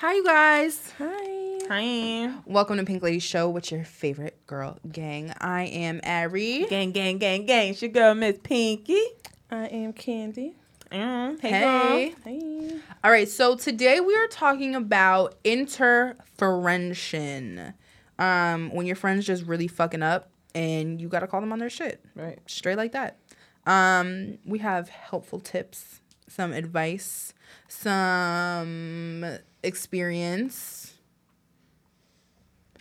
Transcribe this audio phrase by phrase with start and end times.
[0.00, 0.92] Hi, you guys.
[0.98, 1.58] Hi.
[1.68, 2.32] Hi.
[2.46, 5.32] Welcome to Pink Lady Show with your favorite girl gang.
[5.40, 6.66] I am Ari.
[6.70, 7.70] Gang, gang, gang, gang.
[7.70, 9.02] It's your girl, Miss Pinky.
[9.50, 10.54] I am Candy.
[10.92, 12.14] Mm, hey, Hey.
[12.24, 12.76] Hey.
[13.02, 17.74] All right, so today we are talking about interferential.
[18.20, 21.70] Um, when your friends just really fucking up and you gotta call them on their
[21.70, 22.04] shit.
[22.14, 22.38] Right.
[22.46, 23.18] Straight like that.
[23.66, 27.34] Um, we have helpful tips, some advice,
[27.66, 30.94] some experience.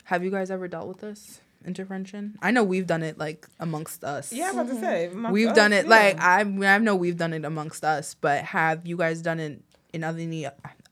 [0.06, 2.38] Have you guys ever dealt with this intervention?
[2.42, 4.32] I know we've done it like amongst us.
[4.32, 5.26] Yeah, I'm about to mm-hmm.
[5.26, 5.32] say.
[5.32, 5.92] we've us, done it yeah.
[5.92, 9.62] like I I know we've done it amongst us, but have you guys done it
[9.94, 10.50] in other than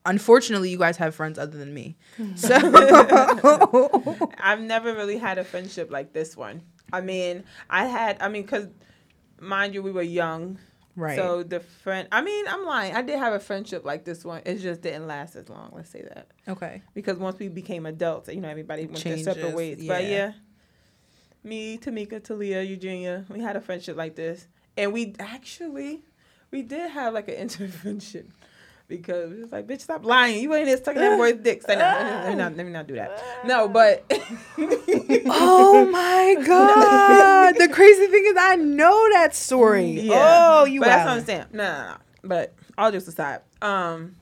[0.08, 1.96] Unfortunately, you guys have friends other than me.
[2.18, 2.36] Hmm.
[2.36, 2.54] So
[4.40, 6.62] I've never really had a friendship like this one.
[6.94, 8.68] I mean, I had, I mean, because
[9.40, 10.60] mind you, we were young.
[10.96, 11.18] Right.
[11.18, 12.96] So the friend, I mean, I'm lying.
[12.96, 14.42] I did have a friendship like this one.
[14.46, 15.72] It just didn't last as long.
[15.74, 16.28] Let's say that.
[16.48, 16.82] okay.
[16.94, 19.88] Because once we became adults, you know, everybody went their separate Changes, ways.
[19.88, 20.10] But yeah.
[20.10, 20.32] yeah,
[21.44, 24.48] me, Tamika, Talia, Eugenia, we had a friendship like this.
[24.78, 26.02] And we actually,
[26.52, 28.34] we did have like an intervention.
[28.88, 30.42] Because it's like, bitch, stop lying.
[30.44, 31.64] You ain't here sucking that boy's dick.
[31.64, 33.22] Say, no, let me not, let me not do that.
[33.46, 34.06] No, but.
[35.28, 37.56] Oh my god!
[37.56, 40.08] the crazy thing is, I know that story.
[40.12, 41.46] Oh, you But that's what I'm saying.
[41.52, 41.98] No, no, no.
[42.24, 44.16] But all jokes aside, um,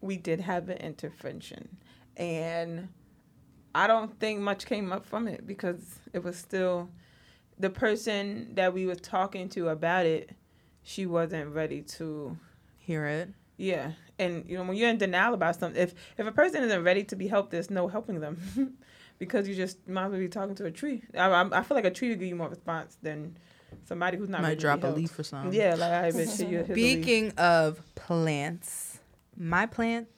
[0.00, 1.76] we did have an intervention,
[2.16, 2.88] and
[3.74, 6.88] I don't think much came up from it because it was still
[7.58, 10.30] the person that we were talking to about it.
[10.82, 12.38] She wasn't ready to,
[12.90, 13.28] hear it.
[13.60, 13.92] Yeah.
[14.18, 17.04] And you know when you're in denial about something, if if a person isn't ready
[17.04, 18.76] to be helped, there's no helping them.
[19.18, 21.02] Because you just might as well be talking to a tree.
[21.14, 23.36] I, I, I feel like a tree would give you more response than
[23.84, 24.98] somebody who's not Might drop a helped.
[24.98, 25.52] leaf or something.
[25.52, 26.46] Yeah, like I bet you.
[26.46, 27.02] here's a leaf.
[27.04, 29.00] Speaking of plants,
[29.36, 30.08] my plant,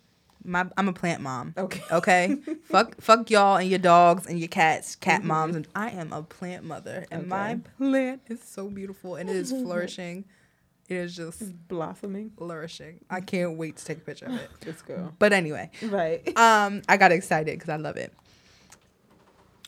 [0.45, 1.53] my I'm a plant mom.
[1.59, 1.83] Okay.
[1.91, 5.29] Okay, fuck fuck y'all and your dogs and your cats, cat mm-hmm.
[5.29, 9.35] moms, and I am a plant mother, and my plant is so beautiful and it
[9.35, 10.27] is flourishing.
[10.93, 12.31] It is just Blossoming.
[12.37, 13.01] flourishing.
[13.09, 14.51] I can't wait to take a picture of it.
[14.61, 15.15] This girl.
[15.19, 16.37] But anyway, Right.
[16.37, 18.13] um, I got excited because I love it.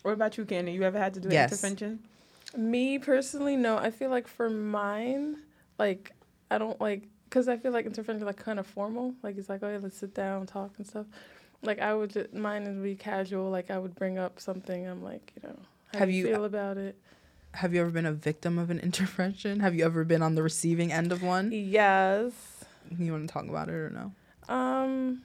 [0.02, 0.72] What about you, Candy?
[0.72, 1.50] You ever had to do Yes.
[1.50, 1.98] an intervention?
[2.56, 3.78] Me personally, no.
[3.78, 5.38] I feel like for mine,
[5.78, 6.12] like
[6.50, 9.14] I don't like because I feel like intervention is like kind of formal.
[9.22, 11.06] Like it's like oh yeah, let's sit down, talk and stuff.
[11.62, 13.50] Like I would just mine would be casual.
[13.50, 14.86] Like I would bring up something.
[14.86, 15.56] I'm like you know
[15.92, 16.96] how Have do you you- feel about it?
[17.54, 19.60] Have you ever been a victim of an intervention?
[19.60, 21.50] Have you ever been on the receiving end of one?
[21.53, 22.32] Yes.
[22.98, 24.12] You want to talk about it or no?
[24.53, 25.22] Um.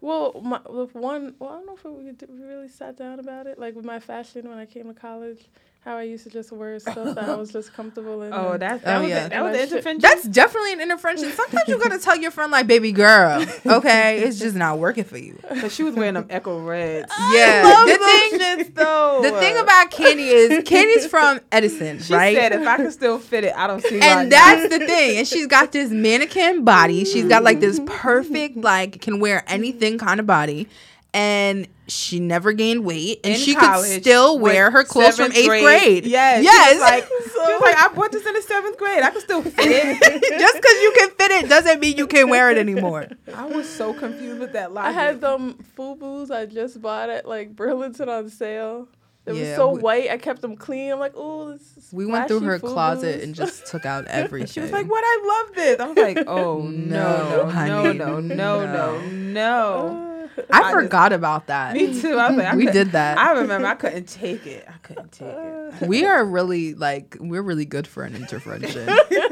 [0.00, 1.34] Well, my one.
[1.38, 3.58] Well, I don't know if we really sat down about it.
[3.58, 5.46] Like with my fashion when I came to college,
[5.86, 8.32] how I used to just wear stuff that I was just comfortable in.
[8.36, 9.26] Oh, that's that Oh, was yeah.
[9.26, 10.00] a, that was And an intervention.
[10.02, 11.30] That's definitely an intervention.
[11.30, 15.16] Sometimes you gotta tell your friend like, "Baby girl, okay, it's just not working for
[15.16, 17.10] you." because she was wearing them Ecko Reds.
[17.32, 18.08] Yeah, love the those
[18.40, 19.20] thing, shits, though.
[19.22, 22.36] the thing about Candy is Candy's from Edison, she right?
[22.36, 24.06] said, if I can still fit it, I don't see why.
[24.22, 25.18] and that's the thing.
[25.18, 27.04] And she's got this mannequin body.
[27.04, 30.68] She's got like this perfect, like can wear anything kind of body.
[31.16, 35.32] And she never gained weight, and In she college, could still wear her clothes from
[35.32, 36.04] eighth grade.
[36.04, 36.44] Yes.
[36.44, 36.68] yes.
[36.72, 37.04] She was like,
[37.48, 39.02] she was like, I bought this in the seventh grade.
[39.02, 39.98] I could still fit it.
[40.38, 43.08] Just because you can fit it doesn't mean you can wear it anymore.
[43.34, 44.86] I was so confused with that line.
[44.86, 45.00] I logic.
[45.06, 48.88] had them FUBUs I just bought at like Burlington on sale.
[49.26, 50.10] Were Yeah, so we- white.
[50.10, 50.92] I kept them clean.
[50.92, 54.06] I'm like, oh, this is We went through her closet FUBUs." and just took out
[54.06, 54.46] everything.
[54.52, 55.02] She was like, "What?
[55.04, 60.02] I love this." I was like, "Oh no, No, no, no, no, no, no, no."
[60.50, 61.74] I, I just- forgot about that.
[61.74, 62.14] Me too.
[62.16, 63.16] I was like, I we did that.
[63.18, 64.66] I remember I couldn't take it.
[64.68, 65.88] I couldn't take it.
[65.88, 68.86] we are really like we're really good for an intervention.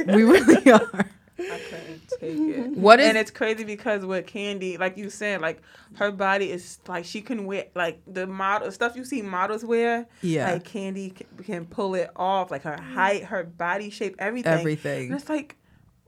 [0.06, 1.06] we really are.
[1.38, 1.93] I couldn't
[2.24, 2.70] take it.
[2.76, 5.62] What is and it's crazy because with Candy, like you said, like
[5.96, 10.06] her body is like she can wear like the model stuff you see models wear.
[10.22, 14.52] yeah Like Candy can, can pull it off, like her height, her body shape, everything.
[14.52, 15.12] And everything.
[15.12, 15.56] it's like,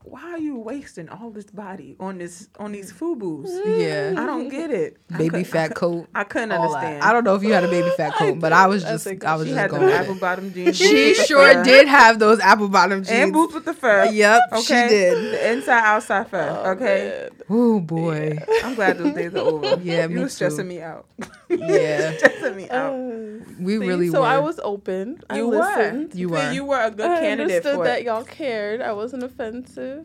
[0.03, 3.49] why are you wasting all this body on this on these FUBUs?
[3.81, 4.95] Yeah, I don't get it.
[5.09, 6.07] Baby couldn't- fat coat.
[6.15, 6.77] I couldn't all that.
[6.77, 7.03] understand.
[7.03, 9.25] I don't know if you had a baby fat coat, but I was just think
[9.25, 9.87] I was She just had the going.
[9.87, 10.77] with apple bottom jeans.
[10.77, 13.09] She boots with the sure did have those apple bottom jeans.
[13.11, 14.05] And boots with the fur.
[14.05, 14.61] Yep, Okay.
[14.61, 15.33] she did.
[15.33, 16.61] The inside outside fur.
[16.63, 17.27] Oh, okay.
[17.29, 17.29] man.
[17.49, 19.77] Oh boy, I'm glad those days are over.
[19.83, 21.05] Yeah, you me were stressing me out.
[21.49, 22.15] Yeah.
[22.17, 22.93] stressing me out.
[22.93, 24.27] Uh, we see, really so were.
[24.27, 25.21] I was open.
[25.29, 25.55] I You were.
[25.57, 26.13] listened.
[26.15, 26.51] You were.
[26.51, 28.05] You were a good I candidate understood for that it.
[28.05, 28.81] y'all cared.
[28.81, 29.96] I wasn't offensive.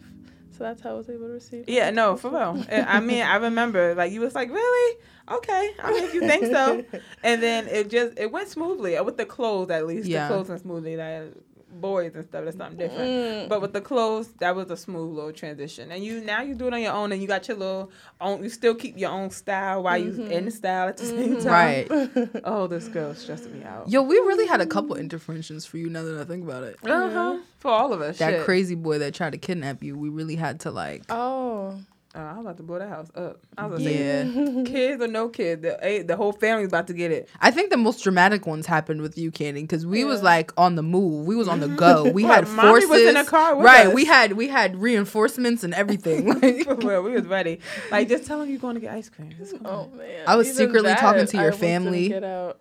[0.51, 1.65] So that's how I was able to receive.
[1.67, 2.65] Yeah, no, for real.
[2.71, 4.99] I mean, I remember like you was like, really?
[5.31, 5.71] Okay.
[5.83, 6.85] I mean, if you think so.
[7.25, 10.09] And then it just it went smoothly uh, with the clothes at least.
[10.09, 10.29] Yeah.
[10.29, 10.97] The clothes went smoothly.
[10.97, 11.33] That
[11.73, 12.45] boys and stuff.
[12.45, 13.11] That's something different.
[13.11, 13.49] Mm.
[13.49, 15.91] But with the clothes, that was a smooth little transition.
[15.91, 17.91] And you now you do it on your own, and you got your little
[18.21, 18.43] own.
[18.43, 21.89] You still keep your own style while you in the style at the same time.
[21.89, 22.29] Right.
[22.45, 23.89] Oh, this girl stressing me out.
[23.89, 26.77] Yo, we really had a couple interventions for you now that I think about it.
[26.85, 27.39] Uh huh.
[27.59, 28.19] For all of us.
[28.19, 28.45] That shit.
[28.45, 31.79] crazy boy that tried to kidnap you, we really had to like Oh.
[32.15, 33.41] Oh, I was about to blow the house up.
[33.57, 34.25] I was gonna Yeah.
[34.25, 37.29] say, kids or no kids, the the whole family's about to get it.
[37.41, 40.75] I think the most dramatic ones happened with you, Candy, because we was like on
[40.75, 41.27] the move.
[41.27, 42.11] We was on the go.
[42.13, 42.91] We What, had mommy forces.
[42.91, 43.87] was in the car with right.
[43.87, 43.95] us?
[43.95, 46.27] We had we had reinforcements and everything.
[46.43, 47.61] Like, well, we was ready.
[47.91, 49.35] Like, just tell them you're going to get ice cream.
[49.65, 50.25] Oh man.
[50.27, 52.09] I was Even secretly that, talking to your I almost didn't family.
[52.09, 52.59] Get out.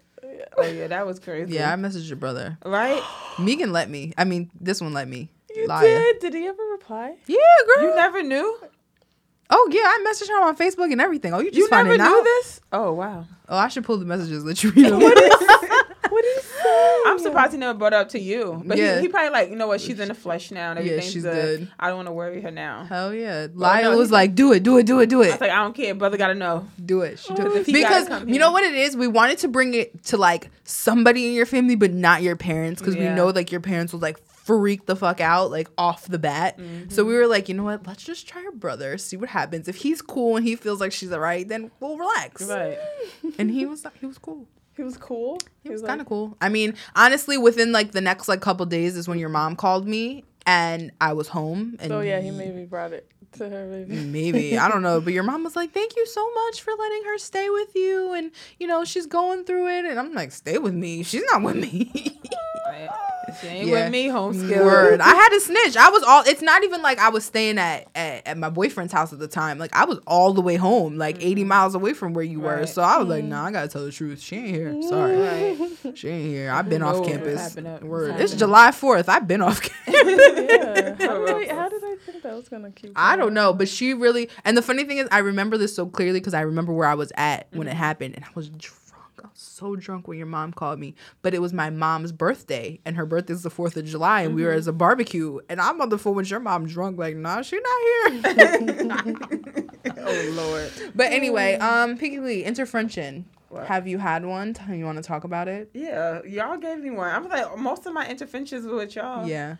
[0.57, 1.55] Oh yeah, that was crazy.
[1.55, 2.57] yeah, I messaged your brother.
[2.65, 3.01] Right?
[3.39, 4.13] Megan let me.
[4.17, 5.29] I mean, this one let me.
[5.53, 5.81] You Liar.
[5.83, 6.19] did?
[6.19, 7.15] Did he ever reply?
[7.27, 7.37] Yeah,
[7.75, 7.83] girl.
[7.89, 8.57] You never knew?
[9.51, 11.33] Oh yeah, I messaged her on Facebook and everything.
[11.33, 12.23] Oh, you just You never knew out?
[12.23, 12.61] this?
[12.71, 13.25] Oh wow.
[13.49, 14.43] Oh, I should pull the messages.
[14.45, 15.01] Let you read them.
[15.01, 15.31] What did
[16.35, 17.01] he say?
[17.05, 18.61] I'm surprised he never brought it up to you.
[18.65, 18.95] But Yeah.
[18.95, 21.11] he, he probably like, you know what, she's in the flesh now and Yeah, everything's
[21.13, 21.59] she's good.
[21.59, 21.71] good.
[21.79, 22.85] I don't want to worry her now.
[22.85, 23.47] Hell yeah.
[23.53, 25.27] no, was like, do it, do it, do it, do it.
[25.27, 25.93] I was like, I don't care.
[25.95, 26.67] Brother gotta know.
[26.85, 27.19] do it.
[27.19, 27.59] She do Because it.
[27.61, 28.95] if he gotta Because you know what it is?
[28.95, 32.81] We wanted to bring it to like somebody in your family, but not your parents,
[32.81, 36.19] because we know like your parents would like freak the fuck out like off the
[36.19, 36.57] bat.
[36.57, 36.89] Mm-hmm.
[36.89, 37.85] So we were like, you know what?
[37.85, 39.67] Let's just try her brother, see what happens.
[39.67, 42.41] If he's cool and he feels like she's alright, then we'll relax.
[42.43, 42.77] Right.
[43.37, 44.47] And he was he was cool.
[44.75, 45.37] He was cool.
[45.63, 46.37] He was like- kind of cool.
[46.41, 49.87] I mean, honestly, within like the next like couple days is when your mom called
[49.87, 51.77] me and I was home.
[51.79, 53.65] And So yeah, he maybe brought it to her.
[53.65, 53.95] Maybe.
[53.95, 57.03] Maybe I don't know, but your mom was like, "Thank you so much for letting
[57.05, 60.57] her stay with you," and you know she's going through it, and I'm like, "Stay
[60.57, 61.03] with me?
[61.03, 62.19] She's not with me."
[62.67, 62.89] right.
[63.39, 63.83] She ain't Yeah.
[63.83, 64.57] with me, homeschooling.
[64.57, 65.01] Mm, word.
[65.01, 65.77] I had to snitch.
[65.77, 66.23] I was all.
[66.25, 69.27] It's not even like I was staying at, at at my boyfriend's house at the
[69.27, 69.57] time.
[69.57, 71.47] Like I was all the way home, like 80 mm-hmm.
[71.47, 72.65] miles away from where you were.
[72.65, 73.29] So I was like, mm-hmm.
[73.29, 74.21] "Nah, I gotta tell the truth.
[74.21, 74.73] She ain't here.
[74.73, 74.83] Mm.
[74.89, 75.97] Sorry, Right.
[75.97, 76.51] she ain't here.
[76.51, 77.55] I've been off campus.
[77.55, 78.11] Word.
[78.11, 78.35] what's It's.
[78.35, 79.07] July 4th.
[79.07, 80.95] I've been off campus." Yeah.
[80.99, 82.91] How did, I, how did I think that was gonna keep?
[82.95, 84.29] I don't know, but she really.
[84.45, 86.93] And the funny thing is, I remember this so clearly because I remember where I
[86.95, 87.69] was at when Mm-hmm.
[87.69, 88.77] it happened, and I was drunk.
[89.23, 92.79] I was so drunk when your mom called me, but it was my mom's birthday,
[92.85, 94.47] and her birthday is the Fourth of July, and we Mm-hmm.
[94.49, 97.41] were as a barbecue, and I'm on the phone with your mom drunk, like, nah,
[97.43, 99.15] she not here.
[99.97, 100.71] oh Lord.
[100.95, 103.25] but anyway, um, Piggy Lee, interfrenching.
[103.49, 103.67] What?
[103.67, 104.53] Have you had one?
[104.53, 105.69] Tell- You want to talk about it?
[105.73, 107.09] Yeah, y'all gave me one.
[107.13, 109.27] I'm like, most of my interventions were with y'all.
[109.27, 109.57] Yeah.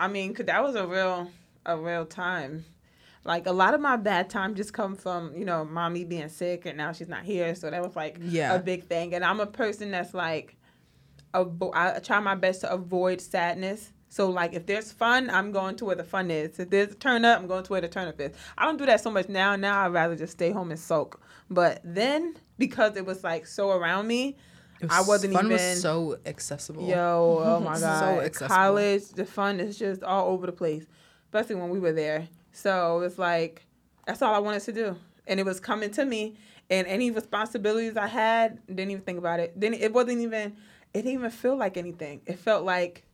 [0.00, 1.30] I mean, 'cause that was a real,
[1.66, 2.64] a real time.
[3.24, 6.64] Like a lot of my bad time just come from you know mommy being sick
[6.66, 8.54] and now she's not here, so that was like Yeah.
[8.54, 9.14] a big thing.
[9.14, 10.56] And I'm a person that's like,
[11.34, 13.92] avo- I try my best to avoid sadness.
[14.08, 16.58] So like if there's fun, I'm going to where the fun is.
[16.58, 18.32] If there's a turn up, I'm going to where the turn up is.
[18.58, 19.54] I don't do that so much now.
[19.54, 21.20] Now I'd rather just stay home and soak.
[21.50, 24.36] But then because it was like so around me,
[24.80, 25.52] It I was- wasn't fun even.
[25.56, 26.86] was so accessible.
[26.86, 28.56] Yo, oh my So god, accessible.
[28.56, 30.86] college, the fun is just all over the place,
[31.26, 32.28] especially when we were there.
[32.52, 33.66] So it's like
[34.06, 34.96] that's all I wanted to do,
[35.26, 36.36] and it was coming to me.
[36.70, 39.52] And any responsibilities I had, didn't even think about it.
[39.58, 40.56] Then it wasn't even.
[40.94, 42.20] It didn't even feel like anything.
[42.26, 43.04] It felt like.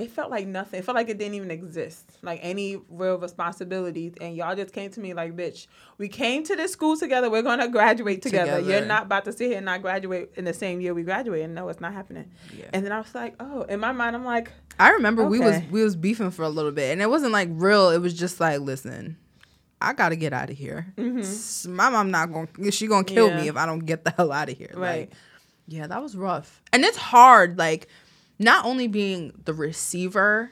[0.00, 0.80] It felt like nothing.
[0.80, 2.10] It felt like it didn't even exist.
[2.22, 4.14] Like any real responsibilities.
[4.20, 5.66] And y'all just came to me like, bitch,
[5.98, 7.30] we came to this school together.
[7.30, 8.56] We're going to graduate together.
[8.58, 8.70] Together.
[8.78, 11.42] You're not about to sit here and not graduate in the same year we graduate.
[11.44, 12.30] And no, it's not happening.
[12.56, 12.66] Yeah.
[12.72, 15.60] And then I was like, oh, in my mind, I'm like, I remember we was
[15.70, 17.90] we was beefing for a little bit, and it wasn't like real.
[17.90, 19.18] It was just like, listen,
[19.78, 20.86] I gotta get out of here.
[20.96, 23.36] S- My mom not gonna she gonna kill Mm-hmm.
[23.36, 23.42] Yeah.
[23.42, 24.70] me if I don't get the hell out of here.
[24.72, 25.00] Right.
[25.00, 25.12] Like,
[25.68, 27.58] yeah, that was rough, and it's hard.
[27.58, 27.88] Like,
[28.40, 30.50] not only being the receiver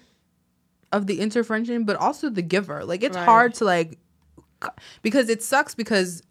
[0.92, 2.84] of the intervention, but also the giver.
[2.84, 3.24] Like, it's Right.
[3.24, 3.98] hard to like
[5.02, 6.22] because it sucks because.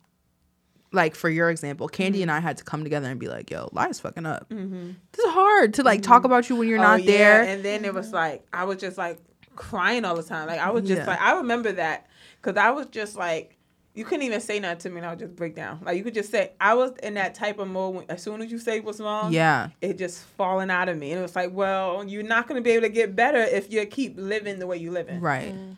[0.93, 2.29] Like for your example, Candy Mm-hmm.
[2.29, 5.31] and I had to come together and be like, "Yo, Lia's fucking up." This is
[5.33, 6.85] hard to like talk about you when you're Mm-hmm.
[6.87, 7.11] oh, not yeah.
[7.17, 7.43] there.
[7.43, 9.19] And then it was like, I was just like
[9.57, 10.47] crying all the time.
[10.47, 11.05] Like, I was just Yeah.
[11.07, 12.07] like, I remember that
[12.41, 13.56] because I was just like,
[13.97, 15.79] you couldn't even say nothing to me and I would just break down.
[15.83, 18.43] Like, you could just say, I was in that type of mode when, as soon
[18.43, 19.33] as you say what's wrong.
[19.33, 19.69] yeah.
[19.81, 21.11] It just falling out of me.
[21.11, 23.73] And it was like, well, you're not going to be able to get better if
[23.73, 25.19] you keep living the way you're living.
[25.19, 25.51] Right.
[25.51, 25.77] Mm.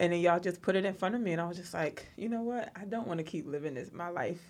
[0.00, 2.06] And then y'all just put it in front of me, and I was just like,
[2.16, 2.70] you know what?
[2.74, 4.40] I don't want to keep living this my life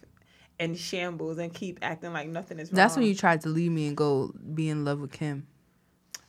[0.61, 2.77] in shambles and keep acting like nothing is wrong.
[2.77, 5.47] That's when you tried to leave me and go be in love with Kim.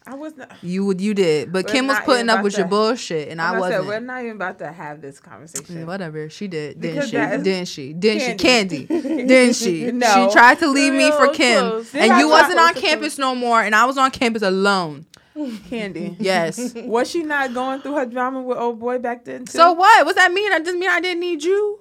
[0.08, 0.52] I was not.
[0.64, 3.52] You would, you did, but Kim was putting up with your bullshit, and I I
[3.54, 3.88] said, wasn't.
[3.88, 5.76] we're not even about to have this conversation.
[5.84, 7.18] Mm, Whatever she did, didn't Because she?
[7.44, 7.94] Didn't she?
[7.94, 8.80] Didn't Candy.
[8.82, 8.88] she?
[8.88, 9.92] Candy, didn't she?
[9.92, 10.08] No.
[10.28, 11.94] She tried to leave me for Kim, close.
[11.94, 15.06] And you wasn't on campus no more, and I was on campus alone.
[15.70, 16.16] Candy.
[16.20, 16.74] Yes.
[16.76, 19.52] Was she not going through her drama with old boy back then too?
[19.58, 20.06] so what?
[20.06, 20.50] What's that mean?
[20.50, 21.80] That doesn't mean I didn't need you.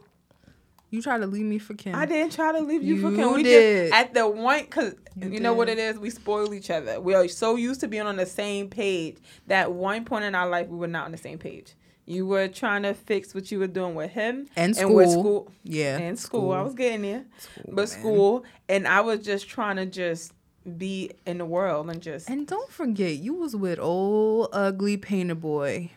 [0.91, 1.95] You tried to leave me for Kim.
[1.95, 3.35] I didn't try to leave you, for You Kim.
[3.35, 3.91] We did.
[3.91, 5.99] just at the one because You you, know what it is.
[5.99, 6.99] We spoil each other.
[7.01, 9.19] We are so used to being on the same page.
[9.49, 11.75] That one point in our life, we were not on the same page.
[12.07, 15.21] You were trying to fix what you were doing with him And with school.
[15.21, 15.53] school.
[15.63, 15.99] Yeah.
[15.99, 16.53] And school.
[16.53, 17.87] I was getting there, School, but man.
[17.87, 20.33] school, and I was just trying to just
[20.79, 25.35] be in the world and just And don't forget, you was with old ugly painter
[25.35, 25.91] boy.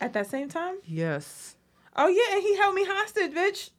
[0.00, 0.74] at that same time.
[0.84, 1.54] Yes.
[1.94, 3.70] Oh yeah, and he held me hostage, bitch.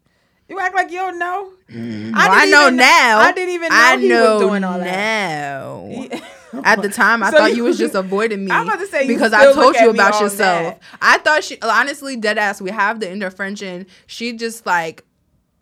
[0.49, 1.51] You act like you don't know.
[1.71, 2.13] Mm-hmm.
[2.15, 3.19] I, didn't know even- now.
[3.19, 4.85] I didn't even know I he know was doing all that.
[4.85, 5.87] now.
[5.89, 6.11] He-
[6.63, 8.51] At the time, I So thought you- you was just avoiding me.
[8.51, 10.63] I'm about to say, you because I told look you at about yourself.
[10.63, 10.79] mad.
[11.01, 12.61] I thought she honestly dead ass.
[12.61, 13.87] We have the intervention.
[14.05, 15.03] She just like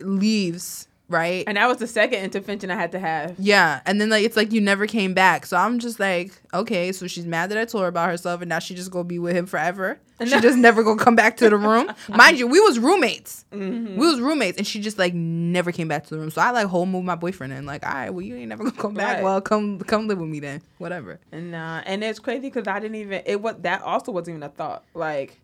[0.00, 1.44] leaves, right?
[1.46, 3.34] and that was the second intervention I had to have.
[3.38, 5.46] yeah, and then like it's like you never came back.
[5.46, 8.48] So I'm just like, okay, so she's mad that I told her about herself, and
[8.48, 9.98] now she just gonna be with him forever.
[10.22, 11.90] She just never gonna come back to the room.
[12.08, 13.44] Mind you, we was roommates.
[13.52, 13.98] Mm-hmm.
[13.98, 16.30] We was roommates, and she just like never came back to the room.
[16.30, 17.66] So I like whole moved my boyfriend in.
[17.66, 19.16] Like, all right, well you ain't never gonna come back.
[19.16, 19.24] Right.
[19.24, 20.62] Well, come come live with me then.
[20.78, 21.18] Whatever.
[21.32, 24.42] And uh, and it's crazy because I didn't even it was that also wasn't even
[24.44, 24.84] a thought.
[24.94, 25.40] Like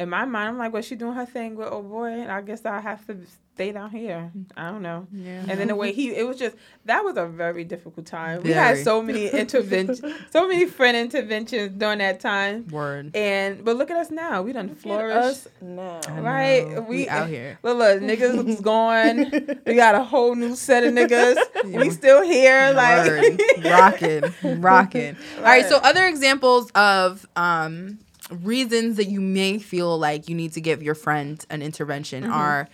[0.00, 2.40] in my mind, I'm like, well, she doing her thing with oh boy, and I
[2.40, 3.18] guess I have to
[3.54, 4.32] stay down here.
[4.56, 5.06] I don't know.
[5.12, 5.44] Yeah.
[5.46, 8.42] And then the way he, it was just that was a very difficult time.
[8.42, 12.66] We had so many interventions, so many friend interventions during that time.
[12.68, 13.14] Word.
[13.14, 14.40] And but look at us now.
[14.40, 16.00] We done Look us now.
[16.08, 16.80] Right, know.
[16.80, 17.58] we- out here.
[17.62, 19.30] Look, look, niggas was gone.
[19.66, 21.36] we got a whole new set of niggas.
[21.80, 23.40] We still here, like Word.
[23.64, 25.16] rocking, rocking.
[25.36, 25.66] All right.
[25.66, 27.98] So other examples of um,
[28.30, 32.32] reasons that you may feel like you need to give your friend an intervention Mm-hmm.
[32.32, 32.68] are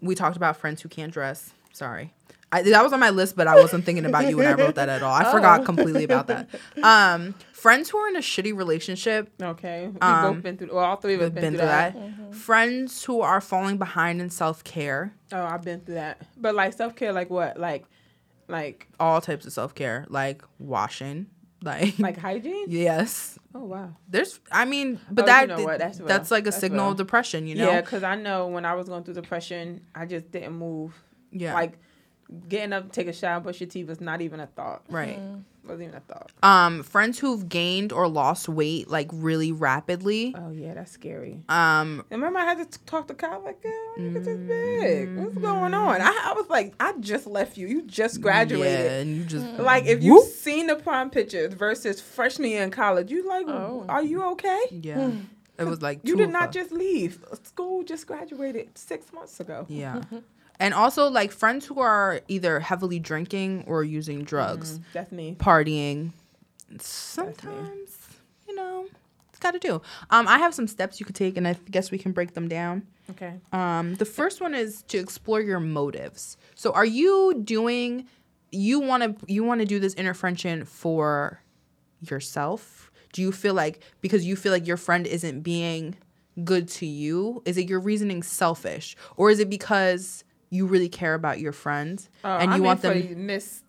[0.00, 1.52] we talked about friends who can't dress.
[1.72, 2.12] Sorry.
[2.50, 4.76] I, that was on my list, but I wasn't thinking about you when I wrote
[4.76, 5.12] that at all.
[5.12, 5.64] I forgot Oh.
[5.64, 6.48] completely about that.
[6.82, 10.68] Um, friends who are in a shitty relationship, Okay, we Um, both been through.
[10.72, 11.94] Well, all three of us we've been, been through that.
[11.94, 12.34] that.
[12.34, 16.22] Friends who are falling behind in self care, Oh, I've been through that.
[16.38, 17.58] But like self care, like what?
[17.60, 17.84] Like,
[18.46, 21.26] like, all types of self care, like washing,
[21.62, 22.64] like, like hygiene.
[22.68, 23.38] yes.
[23.60, 23.90] Oh wow.
[24.08, 25.78] There's, I mean, but Oh, that you know what?
[25.80, 26.90] That's that's, like a That's signal real.
[26.92, 27.68] of depression, you know?
[27.70, 30.94] Yeah, because I know when I was going through depression, I just didn't move.
[31.32, 31.54] Yeah.
[31.54, 31.78] Like,
[32.48, 34.82] getting up, to take a shower, brush your teeth was not even a thought.
[34.88, 35.18] right.
[35.18, 35.40] Mm-hmm.
[35.64, 36.30] Wasn't even a thought.
[36.42, 40.34] Um, friends who've gained or lost weight like really rapidly.
[40.34, 41.42] Oh yeah, that's scary.
[41.50, 44.38] Um, And remember, I had to t- talk to Kyle like, "Girl, look at this
[44.38, 45.14] big.
[45.18, 45.40] What's mm-hmm.
[45.42, 47.66] going on?" I, I was like, "I just left you.
[47.66, 49.62] You just graduated." Yeah, and you just mm-hmm.
[49.62, 53.84] Like if you've seen the prom pictures versus freshman year in college, you like, Oh.
[53.90, 54.60] are you okay?
[54.70, 55.10] yeah.
[55.58, 56.54] It was like You did not us.
[56.54, 57.22] just leave.
[57.42, 59.66] School just graduated six months ago.
[59.68, 60.00] Yeah.
[60.60, 65.36] And also like friends who are either heavily drinking or using drugs, Mm, that's me.
[65.38, 66.10] partying.
[66.80, 67.96] Sometimes,
[68.48, 68.86] you know,
[69.30, 69.80] it's got to do.
[70.10, 72.48] Um, I have some steps you could take, and I guess we can break them
[72.48, 72.86] down.
[73.10, 73.34] Okay.
[73.52, 76.36] Um, the first one is to explore your motives.
[76.54, 78.06] So, are you doing?
[78.50, 81.40] You want to you want to do this intervention for
[82.00, 82.90] yourself?
[83.12, 85.96] Do you feel like because you feel like your friend isn't being
[86.44, 87.42] good to you?
[87.44, 92.08] Is it your reasoning selfish, or is it because you really care about your friends
[92.24, 93.26] Uh, and I you mean, want them?
[93.26, 93.62] Miss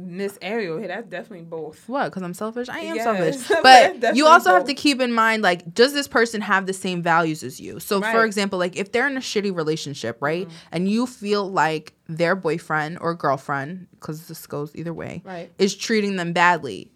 [0.00, 0.86] Miss Ariel here.
[0.86, 1.88] That's definitely both.
[1.88, 2.04] What?
[2.04, 2.68] Because I'm selfish?
[2.68, 3.58] I am Yes, selfish.
[3.64, 7.02] But you also have to keep in mind, like, does this person have the same
[7.02, 7.80] values as you?
[7.80, 10.56] So, for example, like, if they're in a shitty relationship, right, Mm-hmm.
[10.70, 15.50] and you feel like their boyfriend or girlfriend, because this goes either way, Right.
[15.58, 16.92] is treating them badly,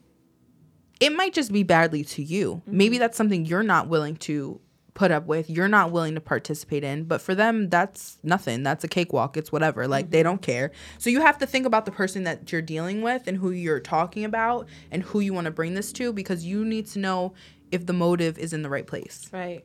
[1.01, 2.63] it might just be badly to you.
[2.69, 2.77] Mm-hmm.
[2.77, 4.61] Maybe that's something you're not willing to
[4.95, 8.63] put up with, you're not willing to participate in, but for them, that's nothing.
[8.63, 9.37] That's a cakewalk.
[9.39, 9.89] It's whatever.
[9.89, 10.13] Like, Mm-hmm.
[10.13, 10.71] they don't care.
[10.99, 13.81] So, you have to think about the person that you're dealing with and who you're
[13.81, 17.33] talking about and who you want to bring this to because you need to know
[17.71, 19.31] if the motive is in the right place.
[19.33, 19.65] Right.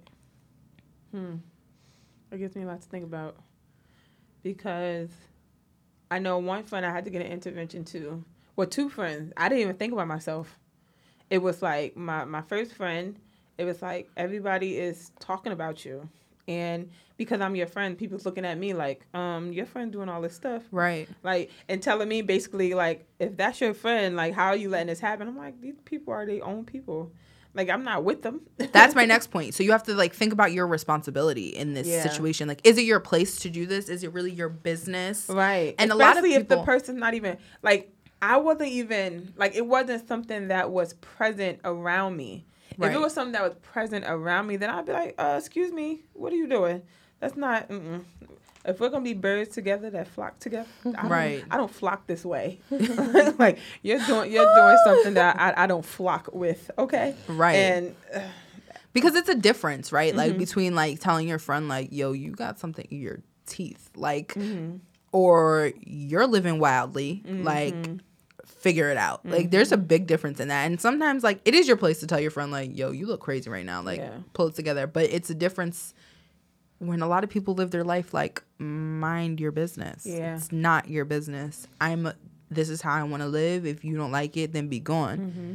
[1.12, 1.36] Hmm.
[2.30, 3.36] That gives me a lot to think about.
[4.44, 5.10] Because
[6.10, 8.24] I know one friend I had to get an intervention to.
[8.56, 9.34] Well, two friends.
[9.36, 10.58] I didn't even think about myself.
[11.30, 13.18] It was like my, my first friend,
[13.58, 16.08] it was like everybody is talking about you.
[16.48, 20.22] And because I'm your friend, people's looking at me like, um, your friend doing all
[20.22, 20.64] this stuff.
[20.72, 21.10] Right.
[21.24, 24.88] Like and telling me basically like if that's your friend, like how are you letting
[24.88, 25.28] this happen?
[25.28, 27.12] I'm like, these people are their own people.
[27.54, 28.42] Like I'm not with them.
[28.72, 29.56] That's my next point.
[29.56, 32.04] So you have to like think about your responsibility in this Yeah.
[32.04, 32.48] situation.
[32.48, 33.90] Like, is it your place to do this?
[33.90, 35.28] Is it really your business?
[35.28, 35.74] Right.
[35.80, 39.34] And And a lot of Especially if the person's not even like I wasn't even
[39.38, 42.46] like it wasn't something that was present around me.
[42.80, 45.72] If it was something that was present around me, then I'd be like, uh, "Excuse
[45.72, 46.82] me, what are you doing?
[47.20, 48.04] That's not." Mm-mm.
[48.66, 51.44] If we're gonna be birds together that flock together, I don't, Right.
[51.50, 52.60] I don't flock this way.
[53.40, 56.70] like you're doing, you're doing something that I, I don't flock with.
[56.78, 57.16] Okay.
[57.30, 57.56] Right.
[57.56, 58.20] And uh,
[58.92, 60.14] because it's a difference, right?
[60.14, 60.40] Like Mm-hmm.
[60.40, 63.90] between like telling your friend like, "Yo, you got something you're teeth.
[63.96, 64.78] Like, Mm-hmm.
[65.14, 67.24] or you're living wildly.
[67.26, 67.74] Like,
[68.68, 69.26] figure it out.
[69.26, 70.66] Like, there's a big difference in that.
[70.66, 73.22] And sometimes, like, it is your place to tell your friend, like, yo, you look
[73.22, 73.82] crazy right now.
[73.82, 74.18] Like, Yeah.
[74.34, 74.88] pull it together.
[74.88, 75.94] But it's a difference
[76.80, 80.06] when a lot of people live their life like, mind your business.
[80.06, 80.36] Yeah.
[80.36, 81.68] It's not your business.
[81.82, 82.12] I'm,
[82.52, 83.66] this is how I want to live.
[83.66, 85.18] If you don't like it, then be gone.
[85.20, 85.54] Mm-hmm.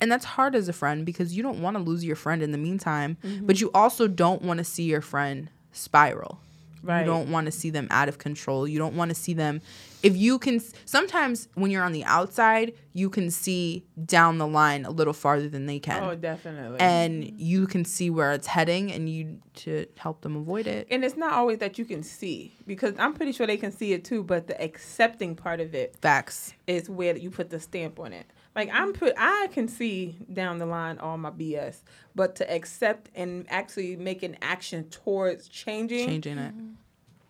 [0.00, 2.52] And that's hard as a friend because you don't want to lose your friend in
[2.52, 3.46] the meantime, Mm-hmm.
[3.46, 6.40] but you also don't want to see your friend spiral.
[6.82, 7.00] Right.
[7.00, 8.66] You don't want to see them out of control.
[8.66, 9.60] You don't want to see them.
[10.02, 14.86] If you can, sometimes when you're on the outside, you can see down the line
[14.86, 16.02] a little farther than they can.
[16.02, 16.80] Oh, definitely.
[16.80, 20.86] and you can see where it's heading and you to help them avoid it.
[20.90, 23.92] and it's not always that you can see because I'm pretty sure they can see
[23.92, 26.54] it too, but the accepting part of it Facts.
[26.66, 28.26] is where you put the stamp on it.
[28.56, 31.82] Like I'm put I can see down the line all my BS,
[32.14, 36.54] but to accept and actually make an action towards changing, Changing it.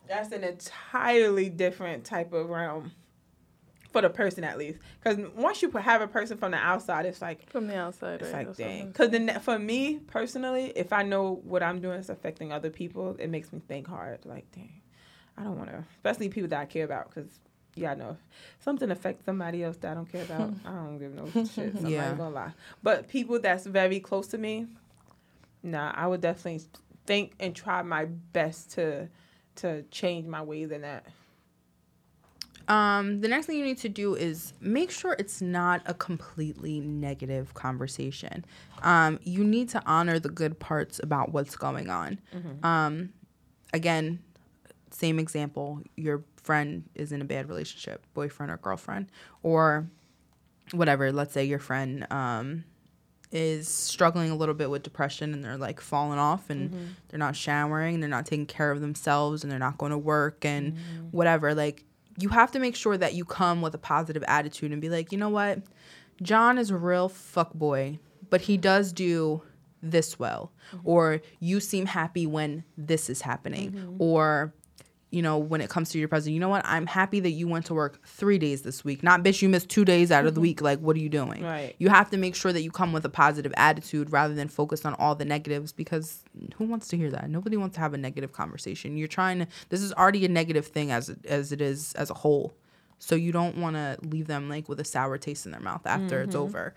[0.09, 2.93] that's an entirely different type of realm
[3.93, 4.79] for the person at least.
[5.03, 8.33] Because once you have a person from the outside, it's like From the outside, it's
[8.33, 8.39] right?
[8.39, 8.81] like That's what dang.
[8.83, 12.71] I'm Because then for me personally, if I know what I'm doing is affecting other
[12.71, 14.21] people, it makes me think hard.
[14.25, 14.81] Like dang,
[15.37, 17.11] I don't want to, especially people that I care about.
[17.13, 17.29] Because
[17.81, 18.11] yeah, I know
[18.59, 21.55] if something affects somebody else that I don't care about, I don't give no shit.
[21.81, 22.53] So I'm not gonna lie.
[22.83, 24.67] But people that's very close to me,
[25.63, 26.63] nah, I would definitely
[27.07, 29.09] think and try my best to
[29.57, 31.07] to change my ways in that.
[32.69, 36.79] Um, the next thing you need to do is make sure it's not a completely
[36.79, 38.45] negative conversation.
[38.83, 42.21] Um, you need to honor the good parts about what's going on.
[42.63, 43.13] Um,
[43.73, 44.21] again,
[44.93, 49.07] same example your friend is in a bad relationship, boyfriend or girlfriend,
[49.43, 49.89] or
[50.73, 51.13] whatever.
[51.13, 52.65] Let's say your friend um,
[53.33, 56.85] is struggling a little bit with depression and they're like falling off and mm-hmm.
[57.09, 59.99] they're not showering, and they're not taking care of themselves, and they're not going to
[59.99, 61.11] work and mm.
[61.11, 61.55] whatever.
[61.55, 61.85] Like,
[62.19, 65.13] you have to make sure that you come with a positive attitude and be like,
[65.13, 65.61] you know what?
[66.23, 69.43] John is a real fuck boy, but he does do
[69.83, 70.53] this well.
[70.75, 70.89] Mm-hmm.
[70.89, 73.73] Or you seem happy when this is happening.
[73.73, 74.03] Mm-hmm.
[74.03, 74.53] Or,
[75.11, 76.65] you know, when it comes to your present, you know what?
[76.65, 79.03] I'm happy that you went to work three days this week.
[79.03, 80.61] Not bitch, you missed two days out of the week.
[80.61, 81.43] Like, what are you doing?
[81.43, 81.75] Right.
[81.79, 84.85] You have to make sure that you come with a positive attitude rather than focus
[84.85, 86.23] on all the negatives because
[86.57, 87.29] who wants to hear that?
[87.29, 88.97] Nobody wants to have a negative conversation.
[88.97, 92.15] You're trying to this is already a negative thing as as it is as a
[92.15, 92.55] whole.
[93.01, 95.87] So you don't want to leave them like with a sour taste in their mouth
[95.87, 96.75] after it's over.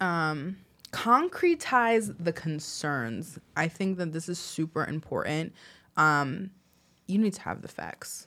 [0.00, 0.56] Um
[0.92, 3.38] concretize the concerns.
[3.56, 5.52] I think that this is super important.
[5.98, 6.50] Um
[7.12, 8.26] you need to have the facts.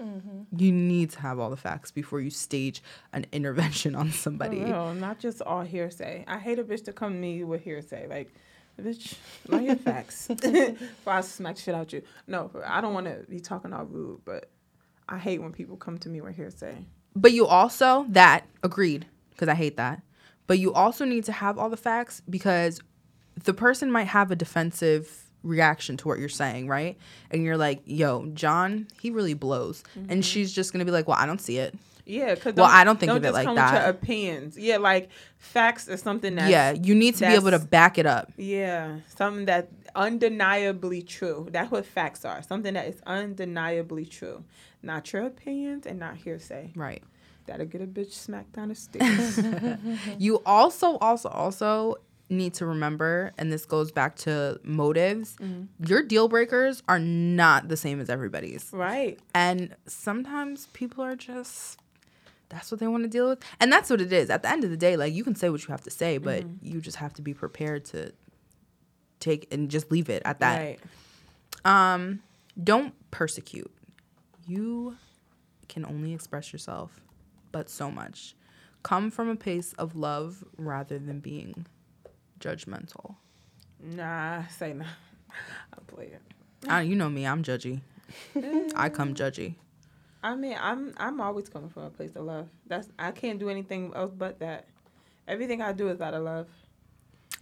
[0.00, 0.42] Mm-hmm.
[0.58, 4.60] You need to have all the facts before you stage an intervention on somebody.
[4.60, 6.24] No, not just all hearsay.
[6.28, 8.06] I hate a bitch to come to me with hearsay.
[8.06, 8.32] Like,
[8.80, 9.14] bitch,
[9.48, 10.26] learn your facts.
[10.36, 12.02] Before I smack shit out you.
[12.26, 14.50] No, I don't want to be talking all rude, but
[15.08, 16.76] I hate when people come to me with hearsay.
[17.14, 20.02] But you also that agreed because I hate that.
[20.46, 22.80] But you also need to have all the facts because
[23.44, 26.96] the person might have a defensive reaction to what you're saying, right?
[27.30, 30.20] And you're like, "Yo, John, he really blows," and mm-hmm.
[30.20, 31.74] she's just gonna be like, "Well, I don't see it."
[32.06, 33.72] Yeah, because Well, I don't think of it like that.
[33.72, 37.58] your opinions, yeah, like facts is something that yeah, you need to be able to
[37.58, 38.32] back it up.
[38.36, 41.48] yeah, something that undeniably true.
[41.50, 42.42] That's what facts are.
[42.42, 44.44] Something that is undeniably true,
[44.82, 46.70] not your opinions and not hearsay.
[46.76, 47.02] Right.
[47.46, 49.38] That'll get a bitch smacked down the stairs.
[50.18, 51.96] You also, also, also
[52.28, 55.36] need to remember, and this goes back to motives.
[55.86, 58.68] Your deal breakers are not the same as everybody's.
[58.72, 59.18] right.
[59.34, 61.78] And sometimes people are just
[62.48, 63.40] that's what they want to deal with.
[63.58, 64.30] And that's what it is.
[64.30, 66.18] At the end of the day, like you can say what you have to say,
[66.18, 68.12] but you just have to be prepared to
[69.18, 70.58] take and just leave it at that.
[70.58, 70.80] Right.
[71.64, 72.20] Um
[72.62, 73.70] don't persecute.
[74.46, 74.96] You
[75.68, 77.00] can only express yourself
[77.52, 78.34] but so much.
[78.82, 81.66] Come from a place of love rather than being
[82.40, 83.16] judgmental.
[83.82, 84.84] Nah, say nah.
[85.72, 86.22] I play it.
[86.68, 87.80] I, you know me, I'm judgy.
[88.34, 88.72] Mm.
[88.74, 89.54] I come judgy.
[90.22, 92.48] I mean, I'm I'm always coming from a place of love.
[92.66, 94.66] That's I can't do anything else but that.
[95.28, 96.48] Everything I do is out of love.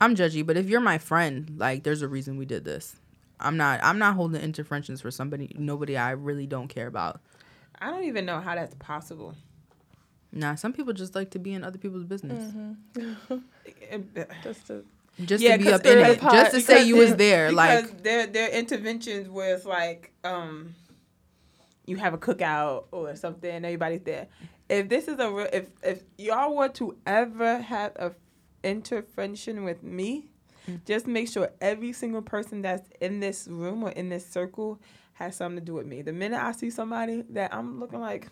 [0.01, 2.97] I'm judgy, but if you're my friend, like there's a reason we did this.
[3.41, 7.21] I'm not I'm not holding interventions for somebody nobody I really don't care about.
[7.81, 9.35] I don't even know how that's possible.
[10.35, 12.53] Nah, some people just like to be in other people's business.
[13.65, 14.85] It- Just to,
[15.25, 16.21] Just Yeah, to be up in it.
[16.21, 17.51] Just to say you was there.
[17.53, 20.75] Like their their interventions where it's like um
[21.87, 24.27] you have a cookout or something and everybody's there.
[24.69, 28.13] If this is a real if if y'all were to ever have a
[28.65, 30.31] intervention with me,
[30.85, 34.81] just make sure every single person that's in this room or in this circle
[35.13, 36.03] has something to do with me.
[36.03, 38.29] The minute I see somebody that I'm looking like,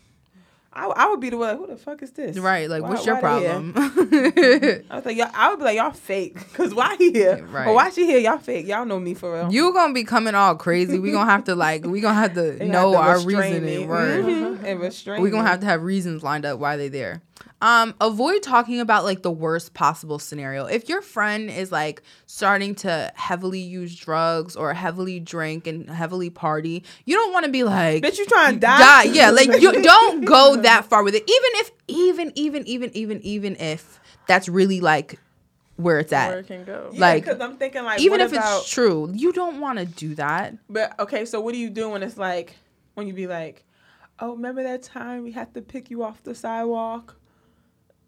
[0.75, 1.49] I, I would be the one.
[1.49, 2.39] Like, Who the fuck is this?
[2.39, 2.69] Right.
[2.69, 3.73] Like, Why- what's your why they here?
[3.73, 4.85] problem?
[4.91, 6.53] I was like, y'all, I would be like, y'all fake.
[6.55, 7.47] Cause why he here?
[7.51, 7.67] Right.
[7.69, 8.19] Or why she here?
[8.19, 8.67] Y'all fake.
[8.67, 9.53] Y'all know me for real.
[9.53, 10.99] you gonna be coming all crazy.
[10.99, 11.85] We gonna have to like.
[11.85, 13.87] We gonna have to know have to our reasoning.
[13.89, 14.25] Word.
[14.25, 14.65] Mhm.
[14.65, 17.21] And restrain We gonna have to have reasons lined up why they there.
[17.61, 20.67] Um, avoid talking about like the worst possible scenario.
[20.67, 26.31] If your friend is like starting to heavily use drugs or heavily drink and heavily
[26.31, 28.79] party, you don't want to be like, Bitch, you trying to die?
[28.79, 29.13] die.
[29.13, 31.23] Yeah, like you don't go that far with it.
[31.23, 35.19] Even if, even, even, even, even, even if that's really like
[35.77, 36.39] where it's Where at.
[36.39, 36.91] it can go.
[36.93, 39.79] Yeah, like, because I'm thinking like, even what if about, it's true, you don't want
[39.79, 40.55] to do that.
[40.69, 42.57] But okay, so what do you do when it's like
[42.95, 43.65] when you be like,
[44.19, 47.17] oh, remember that time we had to pick you off the sidewalk?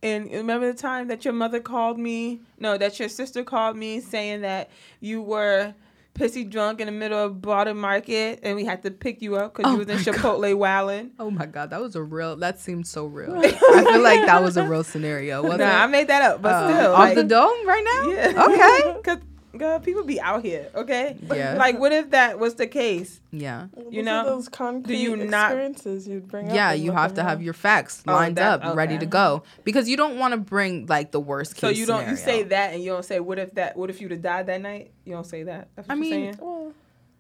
[0.04, 2.40] And remember the time that your mother called me?
[2.58, 4.68] No, that your sister called me saying that
[5.00, 5.74] you were
[6.14, 9.52] pissy drunk in the middle of Broader Market and we had to pick you up
[9.56, 10.14] because Oh you was in God.
[10.22, 11.10] Chipotle wowing.
[11.18, 12.36] Oh my god, that was a real.
[12.36, 13.34] That seemed so real.
[13.36, 15.42] I feel like that was a real scenario.
[15.42, 15.88] Nah, Wasn't I it?
[15.88, 16.92] made that up, but Uh, still.
[16.92, 18.10] off like, the dome right now.
[18.12, 18.44] Yeah.
[18.46, 18.94] Okay.
[19.02, 19.18] Because
[19.56, 21.16] girl, people be out here, okay?
[21.22, 21.54] Yeah.
[21.54, 23.20] Like, what if that was the case?
[23.30, 23.66] Yeah.
[23.76, 26.54] You Those are know, those concrete you not- experiences you'd bring up.
[26.54, 29.88] Yeah, you have to have your facts Oh, lined that- up, ready to go, because
[29.88, 31.60] you don't want to bring like the worst case.
[31.60, 34.00] So you don't you say that and you don't say what if that what if
[34.00, 34.92] you'd have died that night?
[35.04, 35.68] You don't say that.
[35.76, 36.38] That's what I you're mean, saying?
[36.40, 36.72] Well,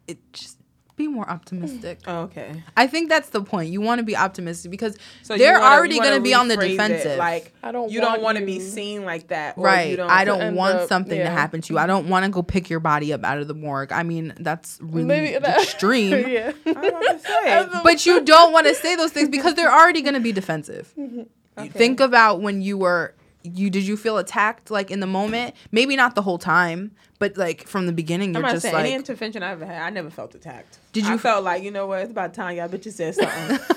[0.06, 0.58] it just
[0.96, 1.98] be more optimistic.
[2.06, 2.62] Oh, okay.
[2.76, 3.70] I think that's the point.
[3.70, 6.56] You want to be optimistic because So they're wanna- already going to be on the
[6.56, 7.18] rephrase it, defensive.
[7.18, 7.90] Like I don't.
[7.90, 9.58] you don't want want to be seen like that.
[9.58, 9.90] Or right.
[9.90, 11.78] You don't, I don't want up- something to happen to you.
[11.78, 13.90] I don't want to go pick your body up out of the morgue.
[13.92, 16.28] I mean, that's really Maybe that- extreme.
[16.28, 16.52] yeah.
[16.66, 17.80] I was about say.
[17.82, 20.92] But you don't want to say those things because they're already going to be defensive.
[21.56, 21.68] Okay.
[21.68, 25.54] Think about when you were you did you feel attacked like in the moment?
[25.70, 28.74] Maybe not the whole time, but like from the beginning I'm you're not just saying
[28.74, 30.78] like any intervention I ever had, I never felt attacked.
[30.92, 32.00] Did I you- felt like you know what?
[32.00, 33.58] It's about time y'all bitches said something.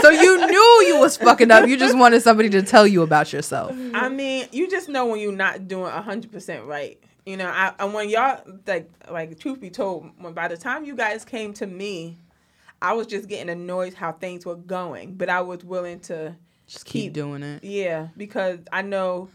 [0.00, 1.66] So you knew you was fucking up.
[1.66, 3.72] You just wanted somebody to tell you about yourself.
[3.94, 6.98] I mean, you just know when you're not doing hundred percent right.
[7.24, 10.84] You know, I and when y'all like like truth be told, when by the time
[10.84, 12.18] you guys came to me,
[12.82, 16.36] I was just getting annoyed how things were going, but I was willing to
[16.74, 17.64] Just keep doing it.
[17.64, 19.28] Yeah, because I know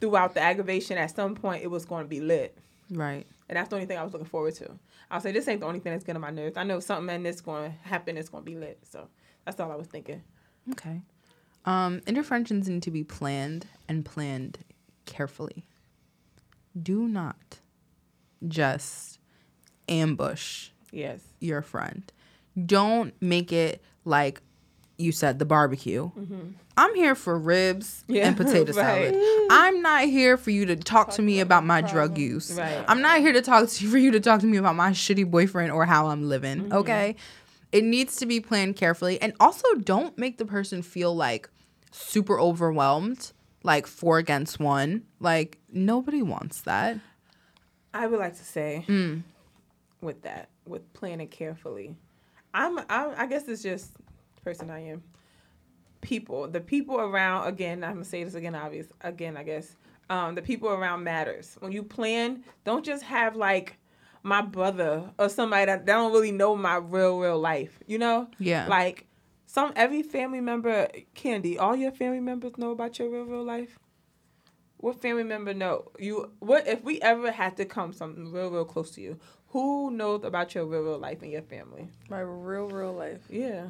[0.00, 2.56] throughout the aggravation, at some point it was going to be lit,
[2.90, 3.26] Right.
[3.48, 4.70] and that's the only thing I was looking forward to.
[5.10, 6.56] I'll say this ain't the only thing that's getting on my nerves.
[6.56, 8.16] I know something and it's going to happen.
[8.16, 8.80] It's going to be lit.
[8.90, 9.08] So
[9.44, 10.22] that's all I was thinking.
[10.72, 11.00] Okay.
[11.64, 14.58] Um, interventions need to be planned and planned
[15.04, 15.64] carefully.
[16.80, 17.60] Do not
[18.46, 19.18] just
[19.88, 21.20] ambush Yes.
[21.40, 22.10] your friend.
[22.64, 24.40] Don't make it like
[24.98, 26.10] you said the barbecue.
[26.78, 28.14] I'm here for ribs Mm-hmm.
[28.14, 29.12] Yeah, and potato right.
[29.14, 29.46] salad.
[29.50, 32.52] I'm not here for you to talk to me about my drug use.
[32.56, 32.84] Right.
[32.88, 34.90] I'm not here to talk to you for you to talk to me about my
[34.90, 36.62] shitty boyfriend or how I'm living.
[36.64, 36.72] Mm-hmm.
[36.72, 37.16] Okay?
[37.72, 41.48] It needs to be planned carefully and also don't make the person feel like
[41.92, 43.32] super overwhelmed,
[43.62, 45.02] like 4 against 1.
[45.20, 46.98] Like nobody wants that.
[47.92, 49.22] I would like to say Mm.
[50.02, 51.96] with that, with planning carefully,
[52.54, 53.90] I'm, I'm I guess it's just
[54.46, 55.02] person I am.
[56.00, 57.48] People, the people around.
[57.48, 58.54] Again, I'm gonna say this again.
[58.54, 58.86] Obvious.
[59.00, 59.74] Again, I guess
[60.08, 61.56] um, the people around matters.
[61.58, 63.78] When you plan, don't just have like
[64.22, 67.80] my brother or somebody that, that don't really know my real real life.
[67.88, 68.68] You know, Yeah.
[68.68, 69.06] like
[69.46, 70.86] some every family member.
[71.14, 73.76] Candy, all your family members know about your real real life.
[74.76, 76.30] What family member know you?
[76.38, 79.18] What if we ever had to come something real, real close to you?
[79.48, 81.88] Who knows about your real, real life and your family?
[82.10, 83.22] My real, real life.
[83.30, 83.68] Yeah,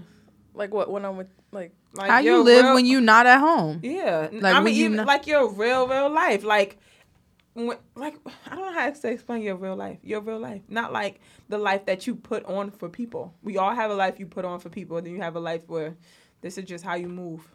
[0.57, 0.91] Like what?
[0.91, 1.73] When I'm with like.
[1.95, 3.81] like how you live real- when you're not at home.
[3.83, 6.43] Yeah, Like, I mean, you even kno- like your real, real life.
[6.45, 6.79] Like,
[7.55, 8.17] when, like
[8.51, 9.99] I don't know how to explain your real life.
[10.03, 13.35] Your real life, not like the life that you put on for people.
[13.43, 14.97] We all have a life you put on for people.
[14.97, 15.95] and Then you have a life where
[16.41, 17.55] this is just how you move.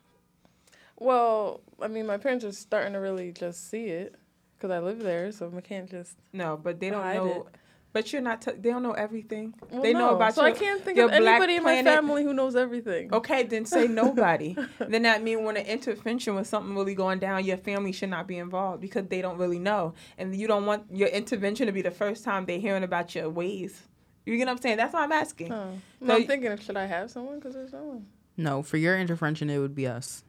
[0.98, 4.16] Well, I mean, my parents are starting to really just see it
[4.58, 6.16] because I live there, so I can't just.
[6.34, 7.26] No, but they don't know.
[7.48, 7.56] it.
[7.94, 8.42] But you're not.
[8.42, 9.54] T- they don't know everything.
[9.70, 10.16] Well, they know no.
[10.16, 13.14] about So your, I can't think of anybody in my family who knows everything.
[13.14, 14.56] Okay, then say nobody.
[14.80, 18.28] then that means when an intervention with something really going down, your family should not
[18.28, 21.82] be involved because they don't really know, and you don't want your intervention to be
[21.82, 23.82] the first time they're hearing about your ways.
[24.26, 24.78] You get what I'm saying?
[24.78, 25.52] That's why I'm asking.
[25.52, 25.74] Oh.
[26.00, 27.40] So No, I'm y- thinking, should I have someone?
[27.40, 28.06] Because there's no one.
[28.38, 30.24] No, for your intervention, it would be us.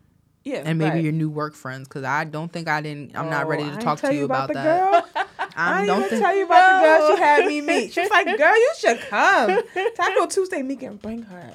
[0.45, 1.05] Yeah, and maybe right.
[1.05, 3.17] your new work friends because I don't think I didn't.
[3.17, 5.05] I'm not Oh, ready to oh, ain't talk to you about, the that.
[5.55, 5.65] girl.
[5.65, 7.93] I I didn't don't even tell you about the girl she had me meet.
[7.93, 9.61] She was like, "Girl, you should come.
[9.97, 11.51] Taco Tuesday, me can bring her.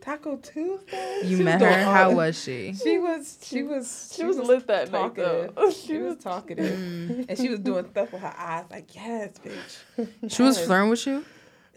[0.00, 1.20] Taco Tuesday.
[1.24, 1.68] You She met her.
[1.70, 2.74] doing How was she?
[2.74, 3.38] She was.
[3.42, 4.12] She was.
[4.14, 5.54] She was lit that night, talkative.
[5.54, 5.70] though.
[5.84, 7.26] She was talkative, Mm.
[7.28, 8.64] and she was doing stuff with her eyes.
[8.70, 10.30] Like, yes, bitch.
[10.30, 11.24] She was flirting with you.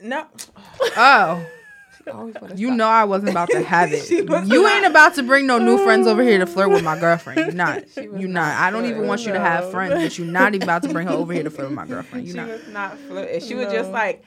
[0.02, 0.28] No,
[0.80, 1.48] Oh, she always wanna
[2.56, 4.10] you know I wasn't about to have it.
[4.10, 4.50] You not.
[4.50, 7.40] ain't about to bring no new friends over here to flirt with my girlfriend.
[7.40, 7.84] You're not.
[7.96, 8.62] You're not not.
[8.62, 9.10] I don't even flirting.
[9.10, 11.44] want you to have friends, but you're not even about to bring her over here
[11.44, 12.28] to flirt with my girlfriend.
[12.28, 12.48] You're not.
[12.48, 13.42] was not flirting.
[13.42, 14.24] She was just like,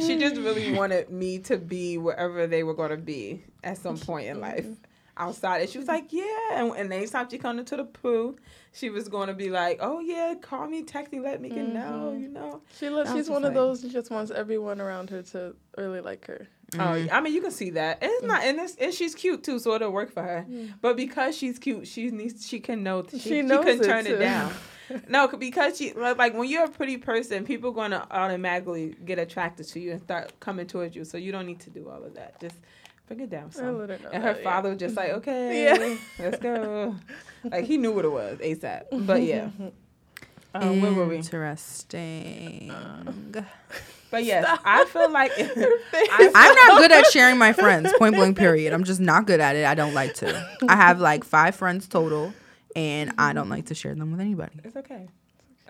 [0.00, 0.44] she just mm.
[0.44, 4.66] really wanted me to be wherever they were gonna be at some point in life.
[5.14, 8.34] Outside, and she was like, "Yeah," and, and anytime she come into the pool,
[8.72, 12.12] she was gonna be like, "Oh yeah, call me, text me, let me get know,
[12.12, 12.22] mm-hmm.
[12.22, 15.20] you know." She li- she's just one of those who just wants everyone around her
[15.22, 16.48] to really like her.
[16.74, 17.08] Oh, Mm.
[17.12, 17.98] I mean, you can see that.
[18.00, 20.46] It's not, and, it's, and she's cute too, so it'll work for her.
[20.80, 24.04] But because she's cute, she needs, she can know, she, She she, can it, turn
[24.04, 24.14] too.
[24.14, 24.52] it down.
[25.08, 29.66] no, because she like when you're a pretty person, people are gonna automatically get attracted
[29.68, 31.04] to you and start coming towards you.
[31.04, 32.40] So you don't need to do all of that.
[32.40, 32.56] Just
[33.06, 33.52] bring it down.
[33.52, 33.64] Some.
[33.64, 33.90] her And
[34.22, 34.42] her that, yeah.
[34.42, 35.96] father was just like, okay, Yeah.
[36.24, 36.96] let's go.
[37.44, 38.84] Like he knew what it was ASAP.
[39.06, 39.48] But yeah.
[40.54, 41.16] Um, where were we?
[41.16, 42.72] Interesting.
[44.12, 47.92] But yes, I feel like I I'm not good at sharing my friends.
[47.98, 48.38] Point blank.
[48.38, 48.72] Period.
[48.72, 49.64] I'm just not good at it.
[49.64, 50.46] I don't like to.
[50.68, 52.32] I have like five friends total,
[52.76, 54.60] and I don't like to share them with anybody.
[54.62, 55.08] It's okay.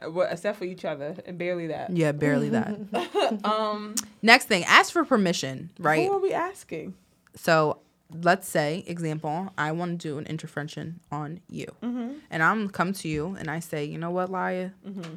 [0.04, 1.96] Uh, well, except for each other, and barely that.
[1.96, 2.76] Yeah, barely that.
[3.44, 5.70] Um, Next thing, ask for permission.
[5.78, 6.06] Right.
[6.06, 6.94] Who are we asking?
[7.36, 7.78] So
[8.22, 12.14] let's say, example, I want to do an intervention on you, Mm-hmm.
[12.30, 15.14] and I'm come to you and I say, you know what, Laya, Mm-hmm.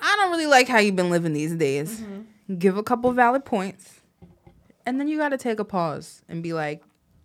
[0.00, 2.00] I don't really like how you've been living these days.
[2.00, 2.56] Mm-hmm.
[2.58, 4.00] Give a couple valid points,
[4.84, 6.82] and then you got to take a pause and be like,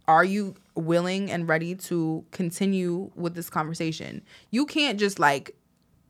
[0.07, 4.21] are you willing and ready to continue with this conversation?
[4.49, 5.55] You can't just like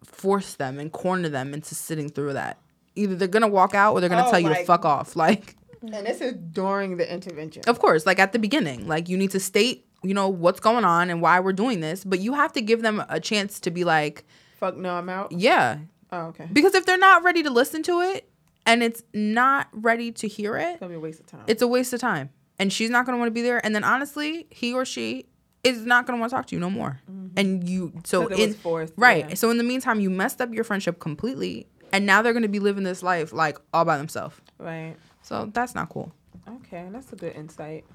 [0.05, 2.57] force them and corner them into sitting through that.
[2.95, 5.15] Either they're gonna walk out or they're gonna Oh, tell you to fuck off.
[5.15, 5.55] Like.
[5.81, 7.63] And this is during the intervention.
[7.67, 10.83] Of course, like at the beginning, like you need to state, you know, what's going
[10.85, 13.71] on and why we're doing this, but you have to give them a chance to
[13.71, 14.25] be like,
[14.57, 15.31] Fuck no, I'm out.
[15.31, 15.79] yeah.
[16.11, 16.47] Oh, okay.
[16.51, 18.29] Because if they're not ready to listen to it
[18.65, 21.43] and it's not ready to hear it, it's gonna be a waste of time.
[21.47, 22.29] it's a waste of time.
[22.59, 23.65] And she's not going to want to be there.
[23.65, 25.27] And then honestly, he or she
[25.63, 26.99] is not going to want to talk to you no more.
[27.09, 27.39] Mm-hmm.
[27.39, 29.29] And you, so in, forced, right.
[29.29, 29.35] yeah.
[29.35, 31.67] So in the meantime, you messed up your friendship completely.
[31.93, 34.35] And now they're going to be living this life like all by themselves.
[34.57, 34.95] right.
[35.21, 36.11] So that's not cool.
[36.47, 37.85] Okay, that's a good insight.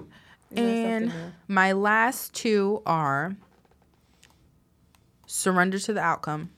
[0.51, 1.13] You And
[1.47, 3.35] my last two are
[5.27, 6.51] surrender to the outcome.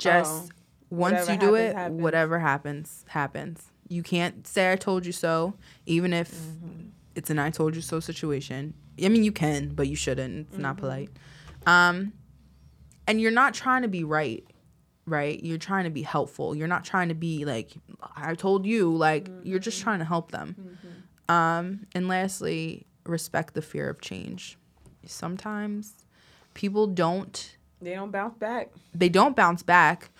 [0.00, 0.54] Just Oh.
[0.90, 2.00] once you do happens, it, happens.
[2.02, 3.62] whatever happens, happens.
[3.88, 5.54] You can't say I told you so,
[5.86, 6.88] even if Mm-hmm.
[7.14, 8.74] it's an I told you so situation.
[9.02, 10.48] I mean, you can, but you shouldn't.
[10.48, 10.80] It's not Mm-hmm.
[10.80, 11.10] polite.
[11.66, 12.12] Um,
[13.06, 14.44] and you're not trying to be right,
[15.06, 15.42] right?
[15.42, 16.54] You're trying to be helpful.
[16.54, 17.70] You're not trying to be like
[18.16, 18.94] I told you.
[18.94, 19.62] Like you're Mm-hmm.
[19.62, 20.56] just trying to help them.
[21.28, 24.56] Um, and lastly, respect the fear of change.
[25.06, 25.94] Sometimes
[26.54, 28.70] people don't They don't bounce back.
[28.94, 30.10] they don't bounce back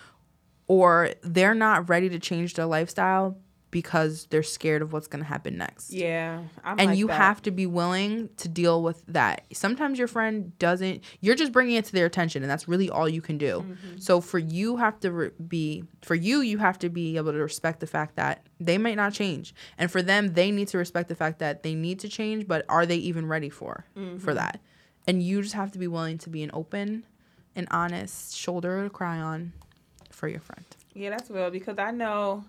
[0.67, 3.37] or they're not ready to change their lifestyle
[3.73, 5.93] because they're scared of what's going to happen next.
[5.93, 7.15] Yeah, I'm and like you that.
[7.15, 9.43] have to be willing to deal with that.
[9.53, 13.09] Sometimes your friend doesn't you're just bringing it to their attention and that's really all
[13.09, 13.65] you can do.
[13.65, 13.99] Mm-hmm.
[13.99, 17.39] So for you have to re- be for you you have to be able to
[17.39, 19.55] respect the fact that they might not change.
[19.79, 22.65] And for them they need to respect the fact that they need to change but
[22.69, 24.19] are they even ready for Mm-hmm.
[24.19, 24.61] for that?
[25.07, 27.05] And you just have to be willing to be an open
[27.57, 29.53] and honest shoulder to cry on
[30.11, 30.65] for your friend.
[30.95, 32.45] Yeah, that's real because I know,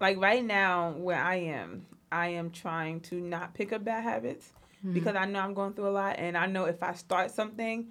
[0.00, 4.52] like right now where I am, I am trying to not pick up bad habits
[4.78, 4.92] Mm-hmm.
[4.94, 7.88] because I know I'm going through a lot, and I know if I start something,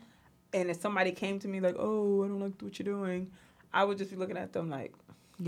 [0.54, 3.30] and if somebody came to me like, "Oh, I don't like what you're doing,"
[3.74, 4.94] I would just be looking at them like,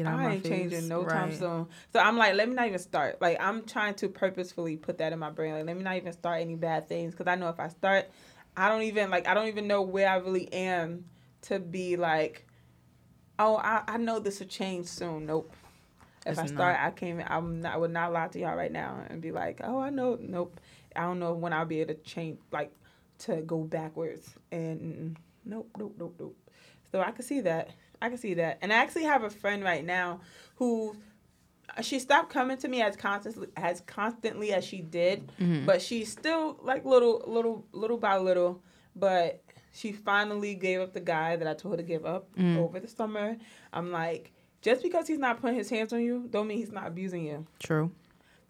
[0.06, 0.50] I ain't face.
[0.50, 1.68] changing no time soon.
[1.94, 3.22] So I'm like, let me not even start.
[3.22, 5.54] Like I'm trying to purposefully put that in my brain.
[5.54, 8.10] Like let me not even start any bad things because I know if I start,
[8.60, 11.06] I don't even like I don't even know where I really am
[11.43, 12.45] to be like,
[13.38, 15.26] oh, I, I know this will change soon.
[15.26, 15.54] Nope.
[16.26, 17.24] If It's I start, I can't.
[17.32, 17.74] I'm not.
[17.74, 20.17] I would not lie to y'all right now and be like, oh, I know.
[20.22, 20.60] Nope.
[20.95, 22.74] I don't know when I'll be able to change, like,
[23.19, 24.30] to go backwards.
[24.52, 26.36] And nope, nope, nope, nope.
[26.91, 27.69] So I can see that.
[28.02, 28.60] I can see that.
[28.62, 30.19] And I actually have a friend right now
[30.56, 30.98] who
[31.82, 35.66] she stopped coming to me as constantly as constantly as she did, Mm-hmm.
[35.66, 38.62] but she's still like little little little by little,
[38.96, 42.58] but she finally gave up the guy that I told her to give up Mm.
[42.58, 43.38] over the summer.
[43.72, 46.88] I'm like, just because he's not putting his hands on you, don't mean he's not
[46.88, 47.46] abusing you.
[47.60, 47.92] True.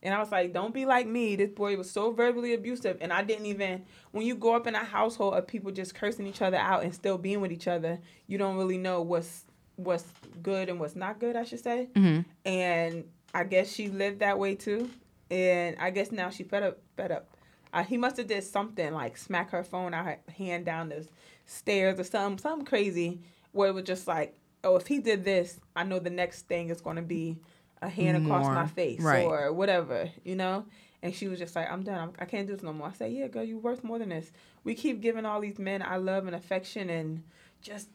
[0.02, 1.36] And I was like, don't be like me.
[1.36, 2.98] This boy was so verbally abusive.
[3.02, 6.26] And I didn't even, when you grow up in a household of people just cursing
[6.26, 9.44] each other out and still being with each other, you don't really know what's
[9.84, 10.06] what's
[10.44, 11.88] good and what's not good, I should say.
[11.96, 12.26] Mhm.
[12.46, 14.90] And I guess she lived that way too.
[15.32, 16.80] And I guess now she fed up.
[16.98, 17.30] Fed up.
[17.72, 21.08] Uh, he must have did something like smack her phone out her hand down the
[21.46, 25.60] stairs or something, something crazy, where it was just like, oh, if he did this,
[25.76, 27.38] I know the next thing is going to be
[27.82, 29.24] a hand across my face Right.
[29.26, 30.66] or whatever, you know.
[31.02, 32.00] And she was just like, I'm done.
[32.00, 32.88] I'm, I can't do this no more.
[32.88, 34.32] I said, Yeah, girl, you're worth more than this.
[34.66, 37.24] We keep giving all these men our love and affection and
[37.62, 37.88] just,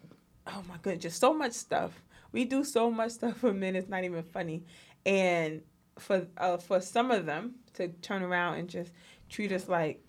[0.46, 1.92] oh my goodness, just so much stuff.
[2.32, 3.76] We do so much stuff for men.
[3.76, 4.64] It's not even funny.
[5.06, 5.62] And
[5.98, 8.92] for uh, for some of them to turn around and just
[9.28, 10.02] treat us like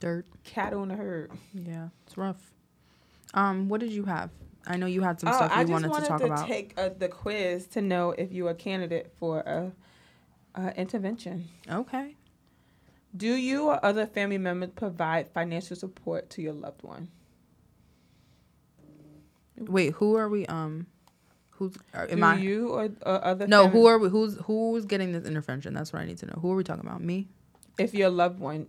[0.00, 0.26] Dirt.
[0.44, 1.32] cattle in a herd.
[1.52, 2.52] Yeah, it's rough.
[3.34, 4.30] Um, what did you have?
[4.66, 6.46] I know you had some Oh, stuff you I just wanted, wanted to talk about.
[6.46, 9.72] take uh, the quiz to know if you are a candidate for a,
[10.54, 11.48] a intervention.
[11.70, 12.16] okay.
[13.16, 17.08] Do you or other family members provide financial support to your loved one?
[19.58, 20.46] Wait, who are we?
[20.46, 20.86] Um,
[21.50, 22.34] who's are, am Do I?
[22.36, 24.08] you or, or other no, family- who are we?
[24.08, 25.74] Who's who's getting this intervention?
[25.74, 26.38] That's what I need to know.
[26.40, 27.00] Who are we talking about?
[27.02, 27.28] Me?
[27.78, 28.66] if your loved one?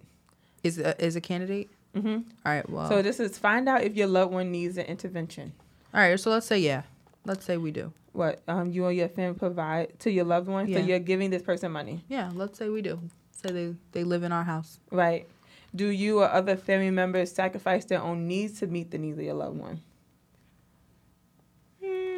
[0.64, 1.70] Is a, is a candidate?
[1.96, 2.08] Mm-hmm.
[2.10, 2.70] All right.
[2.70, 2.90] Well.
[2.90, 5.54] So this is find out if your loved one needs an intervention.
[5.94, 6.20] all right.
[6.20, 6.82] So let's say yeah.
[7.26, 7.94] Let's say we do.
[8.14, 10.68] What um you and your family provide to your loved one?
[10.68, 10.80] Yeah.
[10.80, 12.32] So you're giving this person money, Yeah.
[12.34, 13.00] Let's say we do.
[13.32, 14.80] Say they they live in our house.
[14.92, 15.28] right?
[15.76, 19.24] Do you or other family members sacrifice their own needs to meet the needs of
[19.26, 19.82] your loved one?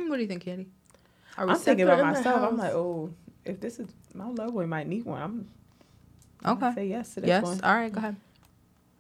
[0.10, 0.68] What do you think, Candy?
[1.38, 2.42] I'm thinking about myself.
[2.52, 3.14] I'm like, oh,
[3.46, 5.48] if this is my loved one, might need one.
[6.44, 6.66] I'm okay?
[6.66, 7.44] I say yes to this Yes.
[7.44, 7.62] one.
[7.62, 7.92] All right.
[7.92, 8.16] Go ahead.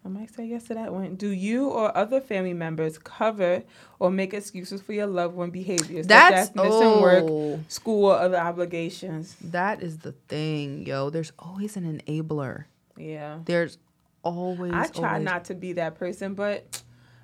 [0.05, 1.15] I might say yes to that one.
[1.15, 3.63] Do you or other family members cover
[3.99, 6.07] or make excuses for your loved one behaviors?
[6.07, 9.35] That's as missing work, oh, school, or other obligations.
[9.43, 11.09] that is the thing, yo.
[11.09, 12.65] There's always an enabler.
[12.97, 13.39] Yeah.
[13.43, 13.77] There's
[14.23, 14.71] always.
[14.73, 16.81] I try always- not to be that person, but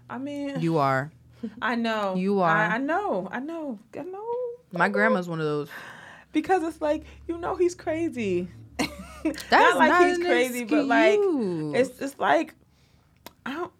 [0.10, 1.12] I mean, You are.
[1.62, 2.16] I know.
[2.16, 2.50] You are.
[2.50, 3.28] I, I know.
[3.32, 3.80] I know.
[3.98, 4.26] I know.
[4.72, 5.70] My grandma's one of those.
[6.32, 8.50] Because it's like, you know, he's crazy.
[8.78, 12.54] That's not like he's an crazy, but like, it's it's like,
[13.46, 13.72] I don't,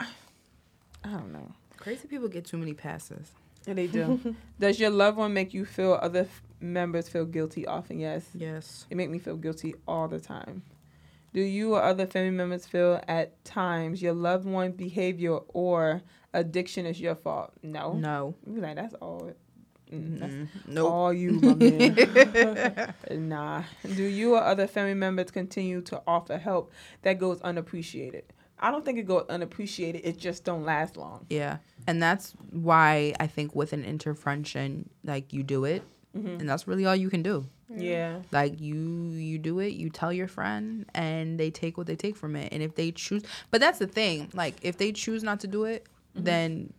[1.04, 1.52] I don't know.
[1.78, 3.32] crazy people get too many passes.
[3.68, 4.36] Yeah, they do.
[4.60, 8.00] Does your loved one make you feel other f- members feel guilty often?
[8.00, 8.26] Yes.
[8.34, 8.86] Yes.
[8.90, 10.62] It make me feel guilty all the time.
[11.34, 16.02] Do you or other family members feel at times your loved one behavior or
[16.36, 17.52] addiction is your fault?
[17.64, 17.94] No.
[17.94, 18.36] No.
[18.46, 19.32] You be like that's all.
[19.92, 20.92] Mm, that's Mm, nope.
[20.92, 22.94] all you, my man.
[23.30, 23.64] nah.
[23.96, 26.72] Do you or other family members continue to offer help
[27.04, 28.24] that goes unappreciated?
[28.60, 30.02] I don't think it goes unappreciated.
[30.04, 31.26] It just don't last long.
[31.30, 31.58] Yeah.
[31.88, 35.84] And that's why I think with an intervention, like you do it,
[36.18, 36.40] Mhm.
[36.40, 37.46] and that's really all you can do.
[37.70, 38.22] Yeah.
[38.32, 42.16] Like you you do it, you tell your friend and they take what they take
[42.16, 42.54] from it.
[42.54, 44.30] And if they choose But that's the thing.
[44.34, 46.74] Like if they choose not to do it, then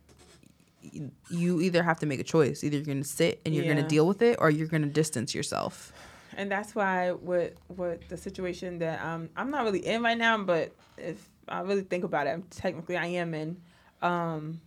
[1.29, 2.63] you either have to make a choice.
[2.63, 4.81] Either you're going to sit and you're going to deal with it or you're going
[4.83, 5.93] to distance yourself.
[6.37, 10.37] and that's why with with the situation that um I'm not really in right now,
[10.37, 13.57] but if I really think about it, I'm, technically I am in.
[14.01, 14.61] Um,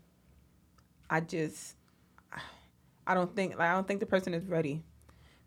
[1.09, 1.77] I just
[3.07, 4.83] I don't think like I don't think the person is ready.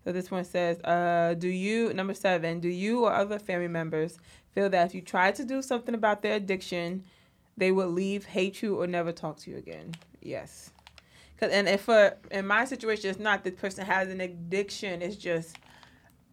[0.04, 2.60] So this one says, uh, do you number seven?
[2.60, 4.18] Do you or other family members
[4.54, 7.04] feel that if you try to do something about their addiction,
[7.56, 9.94] they would leave, hate you, or never talk to you again?
[10.20, 10.70] Yes.
[11.38, 15.02] Cause and if uh, in my situation, it's not the person has an addiction.
[15.02, 15.56] It's just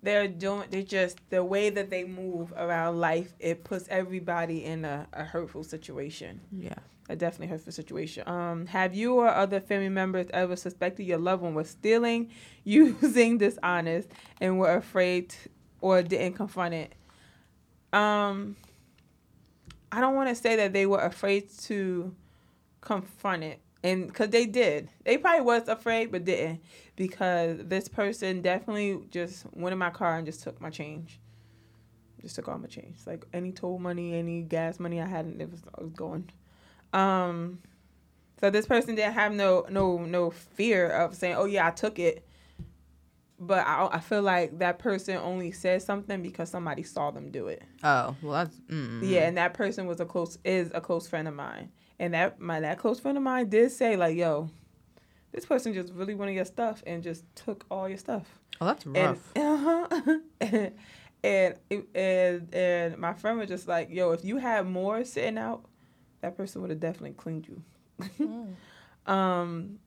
[0.04, 4.84] they're doing they just the way that they move around life it puts everybody in
[4.84, 6.74] a, a hurtful situation Yeah.
[7.08, 11.44] a definitely hurtful situation um have you or other family members ever suspected your loved
[11.44, 12.32] one was stealing
[12.64, 15.36] using dishonest and were afraid
[15.82, 16.94] or didn't confront it
[17.94, 18.56] um
[19.92, 22.14] i don't want to say that they were afraid to
[22.82, 24.90] confront it and because they did.
[25.06, 26.62] They probably was afraid but didn't
[26.96, 31.20] because this person definitely just went in my car and just took my change.
[32.22, 32.98] Just took all my change.
[33.06, 36.30] Like any toll money any gas money i had it was, was going
[36.94, 37.60] um
[38.40, 41.98] so this person didn't have no no no fear of saying oh yeah i took
[42.00, 42.28] it
[43.44, 47.48] but I, I feel like that person only said something because somebody saw them do
[47.48, 49.02] it Oh, well that's mm.
[49.10, 52.40] yeah, and that person was a close is a close friend of mine, and that
[52.40, 54.50] my that close friend of mine did say like, "Yo,
[55.32, 58.86] this person just really wanted your stuff and just took all your stuff." Oh, that's
[58.86, 59.36] And rough.
[59.36, 60.72] uh-huh, and
[61.24, 61.56] and,
[61.96, 65.66] and and my friend was just like, "Yo, if you had more sitting out,
[66.22, 67.64] that person would have definitely cleaned you."
[68.20, 68.56] Mm.
[69.08, 69.80] Um,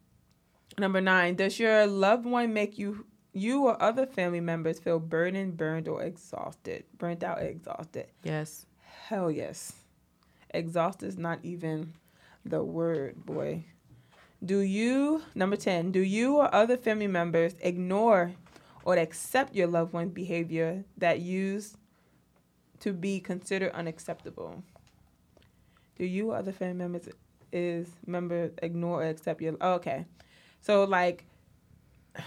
[0.76, 5.56] number nine, does your loved one make you you or other family members feel burdened,
[5.56, 6.84] burned, or exhausted?
[6.96, 8.06] Burnt out, exhausted.
[8.22, 8.66] yes.
[9.08, 9.72] Hell yes.
[10.50, 11.92] Exhausted is not even
[12.44, 13.64] the word, boy.
[14.42, 15.90] Do you number ten?
[15.90, 18.32] Do you or other family members ignore
[18.84, 21.76] or accept your loved one's behavior that used
[22.80, 24.62] to be considered unacceptable?
[25.98, 27.08] Do you or other family members
[27.52, 29.54] is member ignore or accept your?
[29.60, 30.06] Oh, okay,
[30.60, 31.26] so like,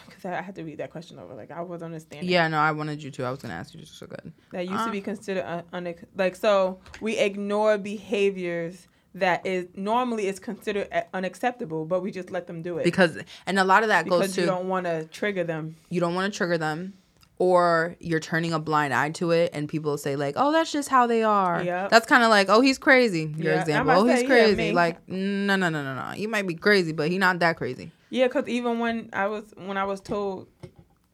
[0.08, 1.34] because I had to read that question over.
[1.34, 2.30] Like I was understanding.
[2.30, 3.24] Yeah, no, I wanted you to.
[3.24, 4.32] I was gonna ask you just so good.
[4.52, 9.68] That used to be um, considered un- unac like so we ignore behaviors that is
[9.76, 13.82] normally is considered unacceptable, but we just let them do it Because and a lot
[13.84, 15.76] of that because goes to you don't want to trigger them.
[15.90, 16.94] you don't want to trigger them
[17.40, 20.90] or you're turning a blind eye to it and people say like oh that's just
[20.90, 21.90] how they are Yep.
[21.90, 25.08] that's kind of like oh he's crazy your I'm example oh he's say, crazy like
[25.08, 28.28] no no no no no he might be crazy but he not that crazy Yeah,
[28.28, 30.48] because even when I was when I was told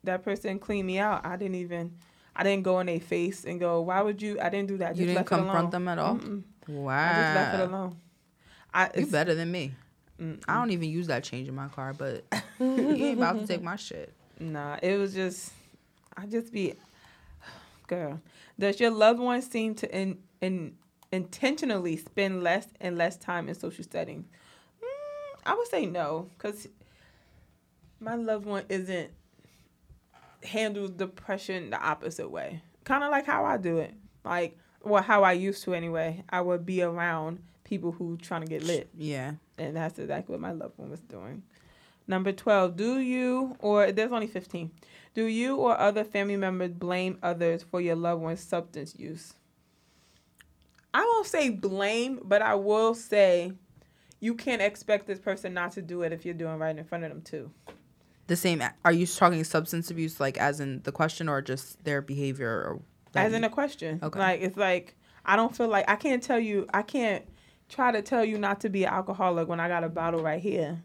[0.04, 1.94] that person cleaned me out, I didn't even
[2.36, 4.88] I didn't go in their face and go, "Why would you?" I didn't do that.
[4.88, 5.46] I you just didn't left it alone.
[5.46, 6.44] confront them at all Mm-mm.
[6.68, 7.96] wow I just left it alone.
[8.74, 9.72] I you better than me
[10.20, 10.44] mm-mm.
[10.48, 12.24] i don't even use that change in my car but
[12.60, 15.54] you ain't about to take my shit Nah, it was just
[16.18, 16.74] I just be
[17.88, 18.20] girl.
[18.60, 20.76] Does your loved one seem to in, in
[21.12, 24.26] intentionally spend less and less time in social settings?
[24.82, 26.68] Mm, I would say no, because
[28.04, 29.12] my loved one isn't
[30.44, 32.62] handles depression the opposite way.
[32.84, 33.94] Kind of like how I do it.
[34.24, 36.24] Like well, how I used to anyway.
[36.30, 38.90] I would be around people who trying to get lit.
[38.96, 41.44] yeah And that's exactly what my loved one was doing.
[42.06, 44.72] Number 12, do you, or there's only 15,
[45.14, 49.36] do you or other family members blame others for your loved one's substance use?
[50.94, 53.54] I won't say blame, but I will say
[54.20, 57.06] you can't expect this person not to do it if you're doing right in front
[57.06, 57.52] of them, too.
[58.28, 62.02] The same are you talking substance abuse like as in the question or just their
[62.02, 62.82] behavior or
[63.16, 64.00] As in you- a question.
[64.02, 64.20] Okay.
[64.20, 64.96] Like, it's like,
[65.26, 67.24] I don't feel like, I can't tell you, I can't
[67.70, 70.42] try to tell you not to be an alcoholic when I got a bottle right
[70.42, 70.82] here.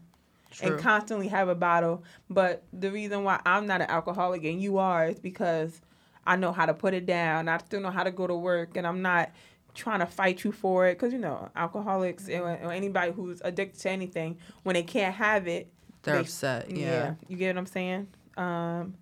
[0.51, 0.71] True.
[0.73, 2.03] and constantly have a bottle.
[2.27, 5.79] But the reason why I'm not an alcoholic and you are is because
[6.25, 7.47] I know how to put it down.
[7.47, 9.29] I still know how to go to work, and I'm not
[9.75, 10.93] trying to fight you for it.
[10.95, 15.47] Because you know, alcoholics and- or anybody who's addicted to anything, when they can't have
[15.47, 15.71] it,
[16.09, 16.87] they're they- upset yeah.
[16.87, 17.13] yeah.
[17.27, 18.07] you get what I'm saying.
[18.37, 18.95] Um,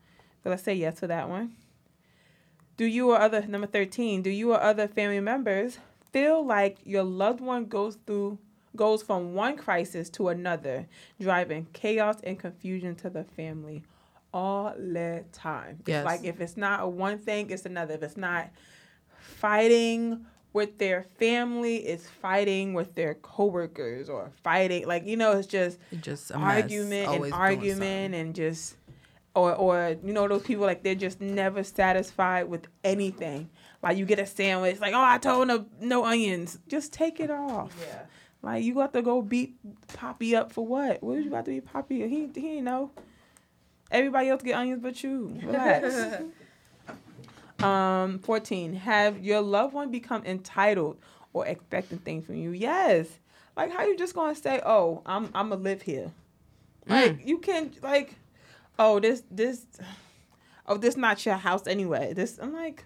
[0.43, 1.53] so let's say yes to that one.
[2.77, 4.21] Do you or other number thirteen?
[4.21, 5.79] Do you or other family members
[6.11, 8.37] feel like your loved one goes through
[8.75, 10.87] goes from one crisis to another,
[11.19, 13.83] driving chaos and confusion to the family
[14.33, 15.79] all the time?
[15.85, 15.97] Yes.
[15.99, 17.95] It's like if it's not one thing, it's another.
[17.95, 18.49] If it's not
[19.17, 25.47] fighting with their family, is fighting with their coworkers or fighting like you know, it's
[25.47, 28.75] just It just a argument always and argument and just
[29.35, 33.49] or or you know those people like they're just never satisfied with anything.
[33.83, 37.29] Like you get a sandwich, like oh I told him no onions, just take it
[37.29, 37.75] off.
[37.79, 38.01] Yeah.
[38.41, 39.55] Like you got to go beat
[39.93, 41.03] Poppy up for what?
[41.03, 42.07] What was you about to beat Poppy?
[42.07, 42.91] He he know.
[43.91, 45.39] Everybody else get onions but you.
[45.43, 46.23] Relax.
[47.63, 48.73] um, fourteen.
[48.73, 50.97] Have your loved one become entitled
[51.33, 52.51] or expecting things from you?
[52.51, 53.07] Yes.
[53.55, 56.11] Like how you just gonna say, oh, I'm I'm gonna live here.
[56.87, 58.15] Like you can like,
[58.79, 59.65] oh this this,
[60.67, 62.13] oh this not your house anyway.
[62.13, 62.85] This I'm like,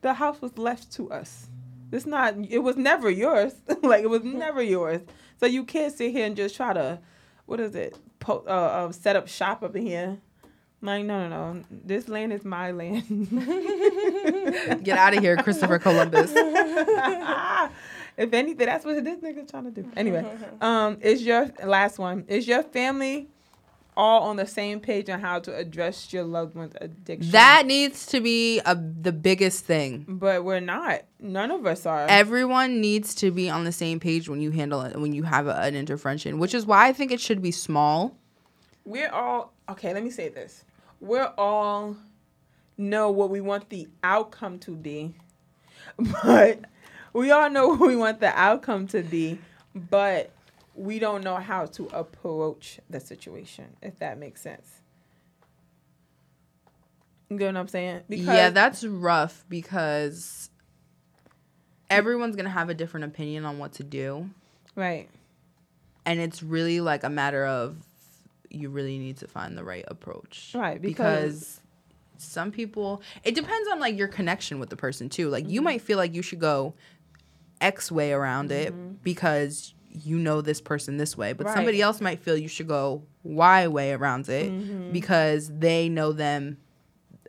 [0.00, 1.48] the house was left to us.
[1.90, 2.34] It's not.
[2.48, 3.54] It was never yours.
[3.82, 5.00] like it was never yours.
[5.38, 6.98] So you can't sit here and just try to,
[7.46, 7.96] what is it?
[8.18, 10.18] Po- uh, uh, set up shop up in here.
[10.80, 11.64] Like no, no, no.
[11.70, 13.30] This land is my land.
[14.84, 16.32] Get out of here, Christopher Columbus.
[18.16, 19.90] if anything, that's what this nigga's trying to do.
[19.96, 20.24] Anyway,
[20.60, 22.24] um, is your last one?
[22.28, 23.28] Is your family
[23.96, 27.32] all on the same page on how to address your loved one's addiction?
[27.32, 30.04] That needs to be a, the biggest thing.
[30.06, 31.02] but we're not.
[31.18, 32.06] None of us are.
[32.08, 35.48] Everyone needs to be on the same page when you handle it, when you have
[35.48, 38.16] a, an intervention, which is why I think it should be small.
[38.84, 39.92] we're all okay.
[39.92, 40.64] Let me say this:
[41.00, 41.96] we're all
[42.76, 45.14] know what we want the outcome to be,
[46.22, 46.60] but
[47.12, 49.38] we all know what we want the outcome to be,
[49.74, 50.30] but
[50.74, 53.76] we don't know how to approach the situation.
[53.82, 54.80] If that makes sense.
[57.28, 58.02] You get what I'm saying?
[58.08, 60.48] yeah, that's rough because
[61.90, 64.30] everyone's going to have a different opinion on what to do.
[64.74, 65.08] right.
[66.06, 67.76] And it's really like a matter of
[68.50, 70.52] you really need to find the right approach.
[70.54, 71.60] Right, Because, because-
[72.20, 75.28] some people, it depends on like your connection with the person too.
[75.28, 75.52] Like Mm-hmm.
[75.52, 76.74] you might feel like you should go
[77.60, 81.54] X way around it because you know this person this way, but Right.
[81.56, 84.92] somebody else might feel you should go Y way around it Mm-hmm.
[84.92, 86.58] because they know them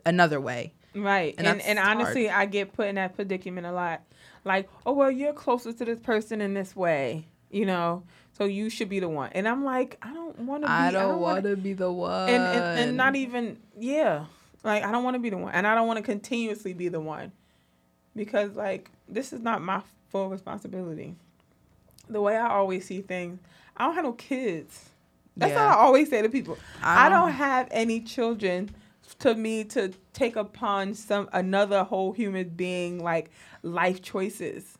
[0.06, 0.72] another way.
[0.94, 1.34] Right.
[1.38, 1.98] And And and, hard.
[2.00, 4.02] honestly, I get put in that predicament a lot.
[4.44, 7.26] Like, oh well, you're closer to this person in this way.
[7.52, 8.04] you know.
[8.40, 9.28] So you should be the one.
[9.34, 10.72] And I'm like, I don't want to be.
[10.72, 10.86] The one.
[10.86, 12.28] I don't, wanna- want to be the one.
[12.30, 14.24] and, and and not even yeah
[14.64, 16.88] like i don't want to be the one and i don't want to continuously be
[16.88, 17.32] the one
[18.16, 19.80] because like this is not my
[20.10, 21.14] full responsibility
[22.08, 23.38] the way i always see things
[23.76, 24.90] i don't have no kids
[25.36, 25.66] that's Yeah.
[25.68, 28.70] what i always say to people I i don't- don't have any children
[29.20, 33.30] to me to take upon some another whole human being like
[33.62, 34.76] life choices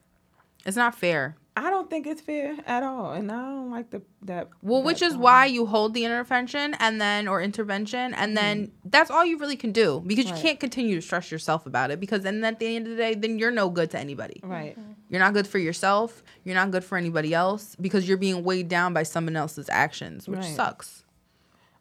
[0.66, 1.36] It's not fair.
[1.56, 4.86] I don't think it's fair at all and i don't like the that Well, that
[4.86, 5.22] which is thought.
[5.22, 9.56] why you hold the intervention and then or intervention and then that's all you really
[9.56, 12.76] can do because you can't continue to stress yourself about it because then at the
[12.76, 14.40] end of the day then you're no good to anybody.
[14.44, 14.76] right
[15.08, 18.68] You're not good for yourself, you're not good for anybody else because you're being weighed
[18.68, 20.54] down by someone else's actions, which Right.
[20.56, 21.02] sucks.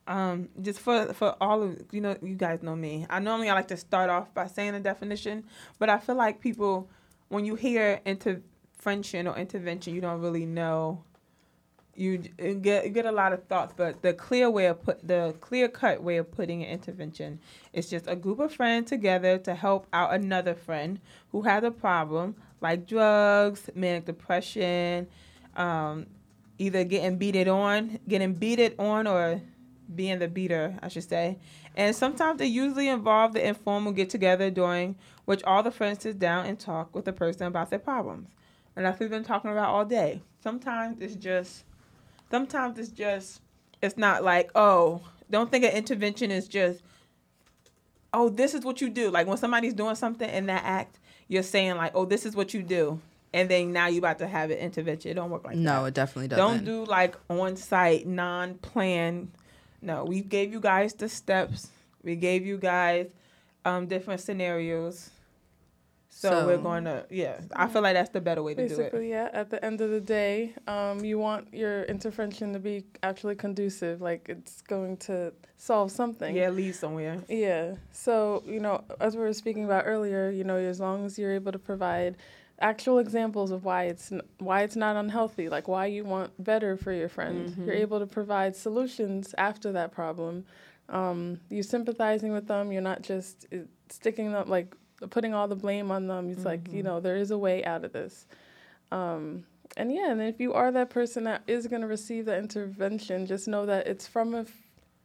[0.07, 3.53] um just for for all of you know you guys know me i normally i
[3.53, 5.43] like to start off by saying a definition
[5.78, 6.89] but i feel like people
[7.28, 7.99] when you hear
[8.80, 11.03] intervention or intervention you don't really know
[11.95, 15.67] you get get a lot of thoughts but the clear way of put the clear
[15.67, 17.39] cut way of putting an intervention
[17.73, 20.99] is just a group of friends together to help out another friend
[21.34, 25.05] who has a problem like drugs manic depression
[25.57, 26.05] um,
[26.57, 29.41] either getting beated on getting beated on or
[29.93, 31.39] being the beater, I should say.
[31.75, 36.19] And sometimes they usually involve the informal get together during which all the friends sit
[36.19, 38.30] down and talk with the person about their problems.
[38.80, 40.21] And that's what we've been talking about all day.
[40.41, 41.65] Sometimes it's just
[42.32, 43.41] sometimes it's just
[43.82, 46.82] it's not like, oh, don't think an intervention is just
[48.13, 49.11] oh, this is what you do.
[49.11, 52.53] Like when somebody's doing something in that act, you're saying like, oh, this is what
[52.53, 53.01] you do.
[53.34, 55.11] And then now you're about to have an intervention.
[55.11, 55.61] It don't work like that.
[55.61, 56.63] No, it definitely doesn't.
[56.63, 59.30] Don't do like on site, non planned.
[59.82, 61.67] No, we gave you guys the steps.
[62.01, 63.07] We gave you guys
[63.65, 65.09] um different scenarios.
[66.12, 67.39] So, So- we're going to yeah.
[67.55, 68.78] I feel like that's the better way to do it.
[68.78, 69.30] Basically, yeah.
[69.32, 74.01] At the end of the day, um, you want your intervention to be actually conducive,
[74.01, 76.36] like it's going to solve something.
[76.36, 77.18] Yeah, lead somewhere.
[77.30, 77.76] Yeah.
[77.91, 81.32] So, you know, as we were speaking about earlier, you know, as long as you're
[81.34, 82.18] able to provide
[82.62, 86.76] actual examples of why it's n- why it's not unhealthy, like why you want better
[86.76, 90.43] for your friend, you're able to provide solutions after that problem.
[90.89, 93.57] Um, you sympathizing with them, you're not just uh,
[93.89, 94.76] sticking them like
[95.10, 96.30] putting all the blame on them.
[96.32, 98.26] It's like, you know, there is a way out of this.
[98.91, 99.45] Um,
[99.78, 103.26] and yeah, and if you are that person that is going to receive the intervention,
[103.28, 104.52] just know that it's from a, f-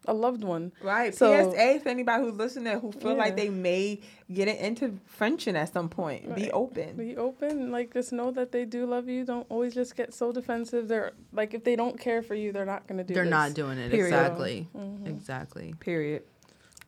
[0.06, 0.72] a loved one.
[0.82, 1.14] Right.
[1.14, 4.00] So- PSA for anybody who's listening who feel like they may
[4.32, 6.34] get an intervention at some point.
[6.34, 6.96] Be open.
[6.96, 9.24] Be open, like just know that they do love you.
[9.26, 10.88] Don't always just get so defensive.
[10.88, 13.12] They're like if they don't care for you, they're not gonna do.
[13.12, 13.14] It.
[13.16, 13.30] They're this.
[13.30, 13.90] not doing it.
[13.90, 14.06] Period.
[14.14, 14.68] Exactly.
[14.76, 15.06] Mhm.
[15.06, 15.74] Exactly.
[15.78, 16.22] Period.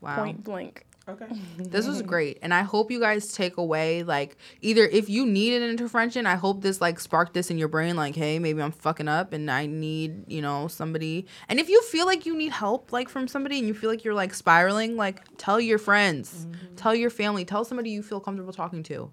[0.00, 0.16] Wow.
[0.16, 0.85] Point blank.
[1.08, 1.26] Okay.
[1.58, 2.38] This was great.
[2.42, 6.34] And I hope you guys take away like either if you need an intervention, I
[6.36, 9.50] hope this like sparked this in your brain like, hey, maybe I'm fucking up and
[9.50, 11.26] I need, you know, somebody.
[11.48, 14.04] And if you feel like you need help like from somebody and you feel like
[14.04, 16.74] you're like spiraling, like tell your friends, mm-hmm.
[16.76, 19.10] tell your family, tell somebody you feel comfortable talking to.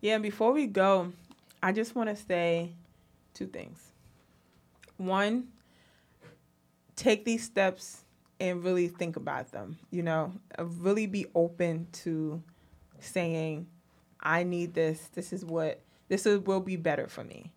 [0.00, 1.12] Yeah, and before we go,
[1.62, 2.72] I just want to say
[3.34, 3.92] two things.
[4.96, 5.48] One,
[6.96, 8.04] take these steps
[8.40, 9.78] and really think about them.
[9.90, 12.42] You know, Uh, really be open to
[13.00, 13.66] saying,
[14.20, 15.08] I need this.
[15.14, 17.52] This is what, this is, will be better for me.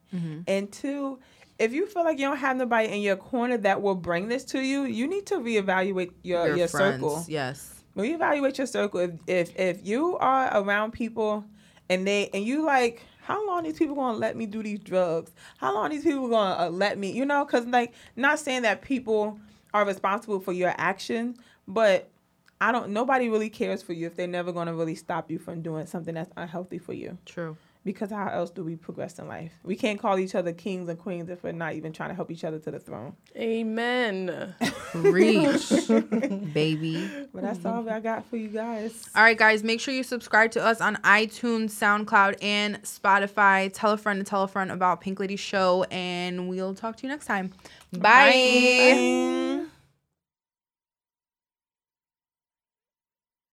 [0.48, 1.20] And two,
[1.58, 4.44] if you feel like you don't have nobody in your corner that will bring this
[4.46, 7.84] to you, you need to reevaluate your, your, circle Yes.
[7.96, 9.00] reevaluate your circle.
[9.00, 11.46] If if if you are around people
[11.90, 15.32] and they and you like, how long these people gonna let me do these drugs?
[15.58, 17.12] How long these people gonna uh, let me?
[17.12, 19.40] You know, because like, not saying that people
[19.74, 22.10] are responsible for your actions, but
[22.60, 22.92] I don't.
[22.92, 26.14] Nobody really cares for you if they're never gonna really stop you from doing something
[26.14, 27.18] that's unhealthy for you.
[27.26, 27.58] True.
[27.84, 29.54] Because how else do we progress in life?
[29.64, 32.30] We can't call each other kings and queens if we're not even trying to help
[32.30, 33.16] each other to the throne.
[33.36, 34.54] Amen.
[34.94, 35.70] Reach,
[36.54, 37.10] baby.
[37.34, 39.10] But that's all I got for you guys.
[39.16, 43.72] All right, guys, make sure you subscribe to us on iTunes, SoundCloud, and Spotify.
[43.74, 47.04] Tell a friend to tell a friend about Pink Lady Show, and we'll talk to
[47.04, 47.52] you next time.
[47.92, 49.62] Bye.
[49.62, 49.66] Bye.